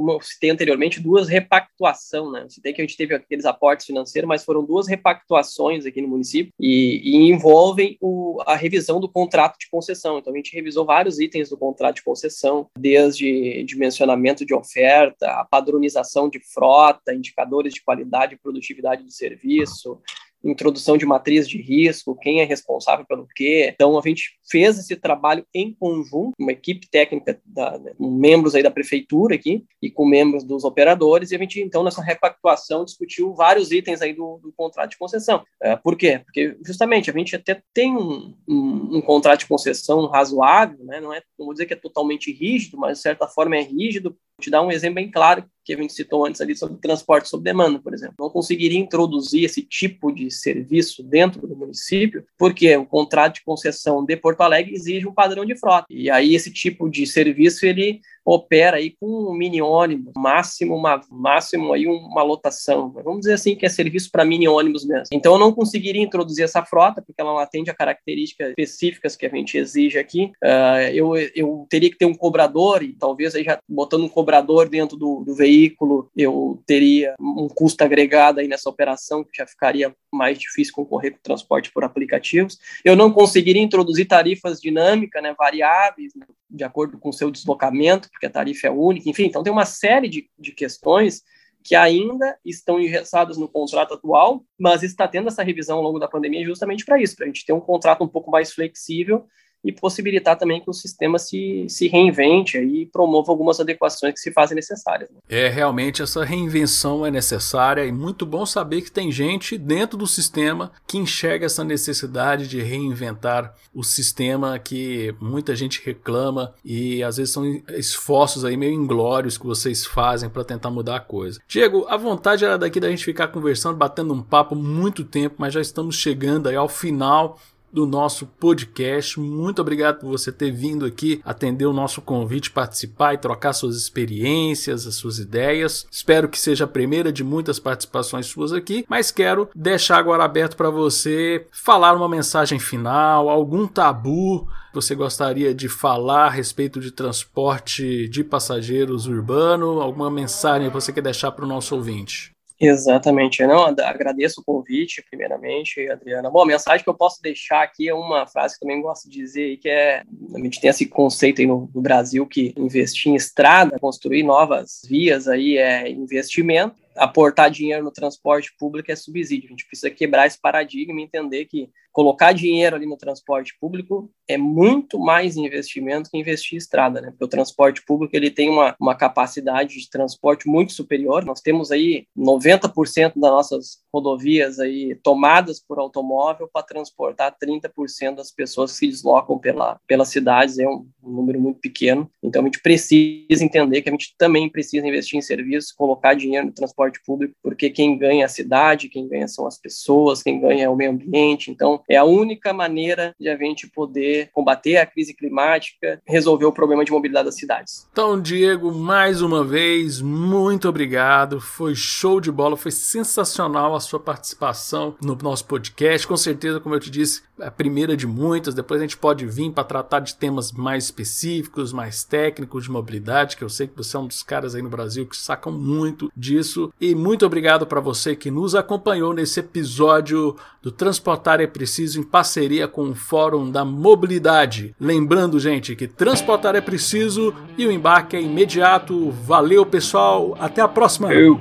como 0.00 0.12
eu 0.12 0.20
citei 0.22 0.48
anteriormente, 0.48 0.98
duas 0.98 1.28
repactuação, 1.28 2.32
né? 2.32 2.46
Citei 2.48 2.72
que 2.72 2.80
a 2.80 2.84
gente 2.84 2.96
teve 2.96 3.14
aqueles 3.14 3.44
aportes 3.44 3.84
financeiros, 3.84 4.26
mas 4.26 4.42
foram 4.42 4.64
duas 4.64 4.88
repactuações 4.88 5.84
aqui 5.84 6.00
no 6.00 6.08
município 6.08 6.50
e, 6.58 7.02
e 7.04 7.16
envolvem 7.30 7.98
o, 8.00 8.40
a 8.46 8.56
revisão 8.56 8.98
do 8.98 9.10
contrato 9.10 9.58
de 9.58 9.68
concessão. 9.68 10.18
Então, 10.18 10.32
a 10.32 10.36
gente 10.36 10.54
revisou 10.54 10.86
vários 10.86 11.20
itens 11.20 11.50
do 11.50 11.58
contrato 11.58 11.96
de 11.96 12.02
concessão, 12.02 12.66
desde 12.78 13.62
dimensionamento 13.64 14.46
de 14.46 14.54
oferta, 14.54 15.26
a 15.32 15.44
padronização 15.44 16.30
de 16.30 16.40
frota, 16.40 17.12
indicadores 17.12 17.74
de 17.74 17.82
qualidade 17.82 18.34
e 18.34 18.38
produtividade 18.38 19.02
do 19.02 19.10
serviço, 19.10 20.00
introdução 20.44 20.96
de 20.96 21.06
matriz 21.06 21.48
de 21.48 21.60
risco, 21.60 22.16
quem 22.16 22.40
é 22.40 22.44
responsável 22.44 23.04
pelo 23.04 23.26
quê. 23.34 23.70
Então, 23.72 23.98
a 23.98 24.02
gente 24.02 24.38
fez 24.50 24.78
esse 24.78 24.96
trabalho 24.96 25.44
em 25.54 25.74
conjunto, 25.74 26.32
uma 26.38 26.52
equipe 26.52 26.88
técnica, 26.90 27.40
da, 27.44 27.78
né, 27.78 27.92
com 27.96 28.10
membros 28.10 28.54
aí 28.54 28.62
da 28.62 28.70
prefeitura 28.70 29.34
aqui 29.34 29.64
e 29.82 29.90
com 29.90 30.06
membros 30.06 30.44
dos 30.44 30.64
operadores, 30.64 31.30
e 31.30 31.36
a 31.36 31.38
gente, 31.38 31.60
então, 31.60 31.82
nessa 31.82 32.02
repactuação, 32.02 32.84
discutiu 32.84 33.34
vários 33.34 33.70
itens 33.70 34.00
aí 34.00 34.12
do, 34.12 34.38
do 34.42 34.52
contrato 34.52 34.90
de 34.90 34.98
concessão. 34.98 35.44
É, 35.62 35.76
por 35.76 35.96
quê? 35.96 36.20
Porque, 36.24 36.56
justamente, 36.64 37.10
a 37.10 37.12
gente 37.12 37.36
até 37.36 37.62
tem 37.74 37.94
um, 37.94 38.34
um, 38.48 38.96
um, 38.96 39.00
contrato 39.00 39.40
de 39.40 39.46
concessão 39.46 40.06
razoável, 40.06 40.78
né? 40.84 41.00
não, 41.00 41.12
é, 41.12 41.22
não 41.38 41.46
vou 41.46 41.54
dizer 41.54 41.66
que 41.66 41.74
é 41.74 41.76
totalmente 41.76 42.32
rígido, 42.32 42.78
mas, 42.78 42.98
de 42.98 43.02
certa 43.02 43.26
forma, 43.26 43.56
é 43.56 43.62
rígido. 43.62 44.10
Vou 44.10 44.42
te 44.42 44.50
dar 44.50 44.62
um 44.62 44.70
exemplo 44.70 44.94
bem 44.94 45.10
claro 45.10 45.44
que 45.64 45.74
a 45.74 45.76
gente 45.76 45.92
citou 45.92 46.26
antes 46.26 46.40
ali 46.40 46.56
sobre 46.56 46.78
transporte 46.78 47.28
sob 47.28 47.42
demanda, 47.42 47.78
por 47.78 47.92
exemplo. 47.92 48.14
Não 48.18 48.30
conseguiria 48.30 48.78
introduzir 48.78 49.44
esse 49.44 49.62
tipo 49.62 50.12
de 50.12 50.30
serviço 50.30 51.02
dentro 51.02 51.46
do 51.46 51.56
município, 51.56 52.24
porque 52.38 52.76
o 52.76 52.86
contrato 52.86 53.34
de 53.34 53.44
concessão 53.44 54.04
de 54.04 54.16
Porto 54.16 54.40
Alegre 54.40 54.74
exige 54.74 55.06
um 55.06 55.14
padrão 55.14 55.44
de 55.44 55.56
frota. 55.56 55.86
E 55.90 56.10
aí 56.10 56.34
esse 56.34 56.50
tipo 56.50 56.88
de 56.88 57.06
serviço 57.06 57.66
ele 57.66 58.00
opera 58.32 58.76
aí 58.76 58.94
com 58.98 59.06
um 59.06 59.34
mini 59.34 59.60
ônibus, 59.60 60.12
máximo 60.16 60.76
uma 60.76 61.00
máximo 61.10 61.72
aí 61.72 61.86
uma 61.86 62.22
lotação. 62.22 62.90
Vamos 62.90 63.20
dizer 63.20 63.34
assim 63.34 63.56
que 63.56 63.66
é 63.66 63.68
serviço 63.68 64.10
para 64.10 64.24
mini 64.24 64.48
ônibus 64.48 64.86
mesmo. 64.86 65.06
Então 65.12 65.32
eu 65.32 65.38
não 65.38 65.52
conseguiria 65.52 66.02
introduzir 66.02 66.44
essa 66.44 66.64
frota 66.64 67.02
porque 67.02 67.20
ela 67.20 67.32
não 67.32 67.38
atende 67.38 67.70
a 67.70 67.74
características 67.74 68.50
específicas 68.50 69.16
que 69.16 69.26
a 69.26 69.28
gente 69.28 69.56
exige 69.56 69.98
aqui. 69.98 70.32
Uh, 70.42 70.92
eu, 70.92 71.16
eu 71.34 71.66
teria 71.68 71.90
que 71.90 71.98
ter 71.98 72.06
um 72.06 72.14
cobrador 72.14 72.82
e 72.82 72.92
talvez 72.92 73.34
aí 73.34 73.44
já 73.44 73.58
botando 73.68 74.04
um 74.04 74.08
cobrador 74.08 74.68
dentro 74.68 74.96
do, 74.96 75.22
do 75.24 75.34
veículo 75.34 76.10
eu 76.16 76.62
teria 76.66 77.14
um 77.18 77.48
custo 77.48 77.82
agregado 77.82 78.40
aí 78.40 78.48
nessa 78.48 78.68
operação 78.68 79.24
que 79.24 79.36
já 79.36 79.46
ficaria 79.46 79.94
mais 80.12 80.38
difícil 80.38 80.74
concorrer 80.74 81.12
com 81.12 81.18
o 81.18 81.22
transporte 81.22 81.70
por 81.72 81.84
aplicativos. 81.84 82.58
Eu 82.84 82.96
não 82.96 83.12
conseguiria 83.12 83.62
introduzir 83.62 84.06
tarifas 84.06 84.60
dinâmicas, 84.60 85.22
né, 85.22 85.34
variáveis, 85.36 86.12
né, 86.14 86.26
de 86.50 86.64
acordo 86.64 86.98
com 86.98 87.10
o 87.10 87.12
seu 87.12 87.30
deslocamento, 87.30 88.10
porque 88.10 88.26
a 88.26 88.30
tarifa 88.30 88.66
é 88.66 88.70
única, 88.70 89.08
enfim, 89.08 89.24
então 89.24 89.42
tem 89.42 89.52
uma 89.52 89.64
série 89.64 90.08
de, 90.08 90.28
de 90.38 90.52
questões 90.52 91.22
que 91.62 91.74
ainda 91.74 92.38
estão 92.44 92.80
engessadas 92.80 93.36
no 93.36 93.48
contrato 93.48 93.94
atual, 93.94 94.44
mas 94.58 94.82
está 94.82 95.06
tendo 95.06 95.28
essa 95.28 95.42
revisão 95.42 95.78
ao 95.78 95.84
longo 95.84 95.98
da 95.98 96.08
pandemia 96.08 96.44
justamente 96.44 96.84
para 96.84 97.00
isso, 97.00 97.14
para 97.14 97.26
a 97.26 97.28
gente 97.28 97.44
ter 97.44 97.52
um 97.52 97.60
contrato 97.60 98.02
um 98.02 98.08
pouco 98.08 98.30
mais 98.30 98.52
flexível 98.52 99.26
e 99.64 99.72
possibilitar 99.72 100.36
também 100.36 100.60
que 100.60 100.70
o 100.70 100.72
sistema 100.72 101.18
se, 101.18 101.66
se 101.68 101.86
reinvente 101.88 102.58
e 102.58 102.86
promova 102.86 103.30
algumas 103.30 103.60
adequações 103.60 104.14
que 104.14 104.20
se 104.20 104.32
fazem 104.32 104.54
necessárias. 104.54 105.10
Né? 105.10 105.18
É, 105.28 105.48
realmente 105.48 106.02
essa 106.02 106.24
reinvenção 106.24 107.04
é 107.04 107.10
necessária 107.10 107.84
e 107.84 107.92
muito 107.92 108.24
bom 108.24 108.46
saber 108.46 108.82
que 108.82 108.90
tem 108.90 109.12
gente 109.12 109.58
dentro 109.58 109.98
do 109.98 110.06
sistema 110.06 110.72
que 110.86 110.98
enxerga 110.98 111.46
essa 111.46 111.62
necessidade 111.62 112.48
de 112.48 112.62
reinventar 112.62 113.54
o 113.74 113.82
sistema 113.82 114.58
que 114.58 115.14
muita 115.20 115.54
gente 115.54 115.82
reclama 115.84 116.54
e 116.64 117.02
às 117.02 117.18
vezes 117.18 117.32
são 117.32 117.44
esforços 117.70 118.44
aí 118.44 118.56
meio 118.56 118.72
inglórios 118.72 119.36
que 119.36 119.46
vocês 119.46 119.84
fazem 119.84 120.30
para 120.30 120.44
tentar 120.44 120.70
mudar 120.70 120.96
a 120.96 121.00
coisa. 121.00 121.40
Diego, 121.46 121.86
a 121.88 121.96
vontade 121.96 122.44
era 122.44 122.56
daqui 122.56 122.80
da 122.80 122.90
gente 122.90 123.04
ficar 123.04 123.28
conversando, 123.28 123.76
batendo 123.76 124.14
um 124.14 124.22
papo 124.22 124.54
muito 124.54 125.04
tempo, 125.04 125.36
mas 125.38 125.52
já 125.52 125.60
estamos 125.60 125.96
chegando 125.96 126.48
aí 126.48 126.56
ao 126.56 126.68
final 126.68 127.38
do 127.72 127.86
nosso 127.86 128.26
podcast. 128.26 129.18
Muito 129.18 129.60
obrigado 129.60 130.00
por 130.00 130.08
você 130.08 130.30
ter 130.32 130.50
vindo 130.50 130.84
aqui 130.84 131.20
atender 131.24 131.66
o 131.66 131.72
nosso 131.72 132.00
convite, 132.00 132.50
participar 132.50 133.14
e 133.14 133.18
trocar 133.18 133.52
suas 133.52 133.76
experiências, 133.76 134.86
as 134.86 134.94
suas 134.96 135.18
ideias. 135.18 135.86
Espero 135.90 136.28
que 136.28 136.38
seja 136.38 136.64
a 136.64 136.68
primeira 136.68 137.12
de 137.12 137.22
muitas 137.22 137.58
participações 137.58 138.26
suas 138.26 138.52
aqui, 138.52 138.84
mas 138.88 139.10
quero 139.10 139.48
deixar 139.54 139.98
agora 139.98 140.24
aberto 140.24 140.56
para 140.56 140.70
você 140.70 141.46
falar 141.52 141.94
uma 141.94 142.08
mensagem 142.08 142.58
final, 142.58 143.28
algum 143.28 143.66
tabu 143.66 144.46
que 144.70 144.74
você 144.74 144.94
gostaria 144.94 145.54
de 145.54 145.68
falar 145.68 146.26
a 146.26 146.30
respeito 146.30 146.80
de 146.80 146.92
transporte 146.92 148.08
de 148.08 148.22
passageiros 148.22 149.06
urbano, 149.06 149.80
alguma 149.80 150.10
mensagem 150.10 150.68
que 150.68 150.74
você 150.74 150.92
quer 150.92 151.02
deixar 151.02 151.32
para 151.32 151.44
o 151.44 151.48
nosso 151.48 151.74
ouvinte. 151.74 152.32
Exatamente. 152.60 153.42
Não, 153.46 153.64
agradeço 153.64 154.42
o 154.42 154.44
convite, 154.44 155.02
primeiramente, 155.08 155.88
Adriana. 155.88 156.28
Bom, 156.28 156.42
a 156.42 156.46
mensagem 156.46 156.84
que 156.84 156.90
eu 156.90 156.94
posso 156.94 157.22
deixar 157.22 157.62
aqui 157.62 157.88
é 157.88 157.94
uma 157.94 158.26
frase 158.26 158.54
que 158.54 158.60
também 158.60 158.82
gosto 158.82 159.08
de 159.08 159.16
dizer, 159.16 159.56
que 159.56 159.68
é, 159.68 160.02
a 160.34 160.38
gente 160.38 160.60
tem 160.60 160.68
esse 160.68 160.84
conceito 160.84 161.40
aí 161.40 161.46
no, 161.46 161.70
no 161.74 161.80
Brasil 161.80 162.26
que 162.26 162.52
investir 162.58 163.10
em 163.10 163.16
estrada, 163.16 163.78
construir 163.78 164.22
novas 164.22 164.82
vias 164.86 165.26
aí 165.26 165.56
é 165.56 165.88
investimento, 165.88 166.76
aportar 166.94 167.50
dinheiro 167.50 167.82
no 167.82 167.90
transporte 167.90 168.52
público 168.58 168.92
é 168.92 168.96
subsídio. 168.96 169.46
A 169.46 169.50
gente 169.50 169.66
precisa 169.66 169.90
quebrar 169.90 170.26
esse 170.26 170.38
paradigma 170.38 171.00
e 171.00 171.04
entender 171.04 171.46
que 171.46 171.70
colocar 171.92 172.32
dinheiro 172.32 172.76
ali 172.76 172.86
no 172.86 172.96
transporte 172.96 173.56
público 173.60 174.10
é 174.28 174.38
muito 174.38 174.98
mais 174.98 175.36
investimento 175.36 176.08
que 176.08 176.16
investir 176.16 176.54
em 176.54 176.58
estrada, 176.58 177.00
né? 177.00 177.10
Porque 177.10 177.24
o 177.24 177.28
transporte 177.28 177.82
público 177.84 178.14
ele 178.14 178.30
tem 178.30 178.48
uma, 178.48 178.76
uma 178.80 178.94
capacidade 178.94 179.78
de 179.78 179.90
transporte 179.90 180.48
muito 180.48 180.72
superior. 180.72 181.24
Nós 181.24 181.40
temos 181.40 181.72
aí 181.72 182.06
90% 182.16 183.14
das 183.16 183.30
nossas 183.30 183.78
rodovias 183.92 184.60
aí 184.60 184.94
tomadas 185.02 185.58
por 185.60 185.80
automóvel 185.80 186.48
para 186.52 186.62
transportar 186.62 187.36
30% 187.42 188.14
das 188.14 188.30
pessoas 188.30 188.72
que 188.72 188.78
se 188.78 188.86
deslocam 188.86 189.36
pela, 189.36 189.80
pelas 189.86 190.08
cidades. 190.08 190.58
É 190.58 190.68
um, 190.68 190.86
um 191.02 191.10
número 191.10 191.40
muito 191.40 191.58
pequeno. 191.58 192.08
Então 192.22 192.42
a 192.42 192.44
gente 192.44 192.62
precisa 192.62 193.44
entender 193.44 193.82
que 193.82 193.88
a 193.88 193.92
gente 193.92 194.14
também 194.16 194.48
precisa 194.48 194.86
investir 194.86 195.18
em 195.18 195.22
serviços, 195.22 195.72
colocar 195.72 196.14
dinheiro 196.14 196.46
no 196.46 196.52
transporte 196.52 197.00
público, 197.04 197.34
porque 197.42 197.68
quem 197.68 197.98
ganha 197.98 198.22
é 198.22 198.26
a 198.26 198.28
cidade, 198.28 198.88
quem 198.88 199.08
ganha 199.08 199.26
são 199.26 199.46
as 199.46 199.58
pessoas, 199.58 200.22
quem 200.22 200.40
ganha 200.40 200.64
é 200.64 200.68
o 200.68 200.76
meio 200.76 200.92
ambiente. 200.92 201.50
Então 201.50 201.79
é 201.88 201.96
a 201.96 202.04
única 202.04 202.52
maneira 202.52 203.14
de 203.18 203.28
a 203.28 203.36
gente 203.36 203.68
poder 203.68 204.30
combater 204.32 204.76
a 204.76 204.86
crise 204.86 205.14
climática, 205.14 206.00
resolver 206.06 206.44
o 206.44 206.52
problema 206.52 206.84
de 206.84 206.92
mobilidade 206.92 207.26
das 207.26 207.36
cidades. 207.36 207.88
Então, 207.92 208.20
Diego, 208.20 208.72
mais 208.72 209.22
uma 209.22 209.44
vez, 209.44 210.00
muito 210.00 210.68
obrigado. 210.68 211.40
Foi 211.40 211.74
show 211.74 212.20
de 212.20 212.30
bola, 212.30 212.56
foi 212.56 212.70
sensacional 212.70 213.74
a 213.74 213.80
sua 213.80 214.00
participação 214.00 214.96
no 215.02 215.16
nosso 215.22 215.44
podcast. 215.44 216.06
Com 216.06 216.16
certeza, 216.16 216.60
como 216.60 216.74
eu 216.74 216.80
te 216.80 216.90
disse, 216.90 217.22
é 217.38 217.46
a 217.46 217.50
primeira 217.50 217.96
de 217.96 218.06
muitas. 218.06 218.54
Depois 218.54 218.80
a 218.80 218.84
gente 218.84 218.96
pode 218.96 219.26
vir 219.26 219.50
para 219.52 219.64
tratar 219.64 220.00
de 220.00 220.14
temas 220.14 220.52
mais 220.52 220.84
específicos, 220.84 221.72
mais 221.72 222.04
técnicos 222.04 222.64
de 222.64 222.70
mobilidade, 222.70 223.36
que 223.36 223.44
eu 223.44 223.48
sei 223.48 223.66
que 223.66 223.76
você 223.76 223.96
é 223.96 224.00
um 224.00 224.06
dos 224.06 224.22
caras 224.22 224.54
aí 224.54 224.62
no 224.62 224.68
Brasil 224.68 225.06
que 225.06 225.16
sacam 225.16 225.52
muito 225.52 226.10
disso. 226.16 226.72
E 226.80 226.94
muito 226.94 227.24
obrigado 227.24 227.66
para 227.66 227.80
você 227.80 228.14
que 228.14 228.30
nos 228.30 228.54
acompanhou 228.54 229.12
nesse 229.12 229.40
episódio 229.40 230.36
do 230.62 230.70
Transportar 230.70 231.40
é 231.40 231.46
Preciso 231.70 232.00
em 232.00 232.02
parceria 232.02 232.66
com 232.66 232.90
o 232.90 232.96
Fórum 232.96 233.48
da 233.48 233.64
Mobilidade. 233.64 234.74
Lembrando, 234.80 235.38
gente, 235.38 235.76
que 235.76 235.86
transportar 235.86 236.56
é 236.56 236.60
preciso 236.60 237.32
e 237.56 237.64
o 237.64 237.70
embarque 237.70 238.16
é 238.16 238.20
imediato. 238.20 239.12
Valeu, 239.24 239.64
pessoal. 239.64 240.36
Até 240.40 240.60
a 240.60 240.66
próxima. 240.66 241.14
Eu. 241.14 241.38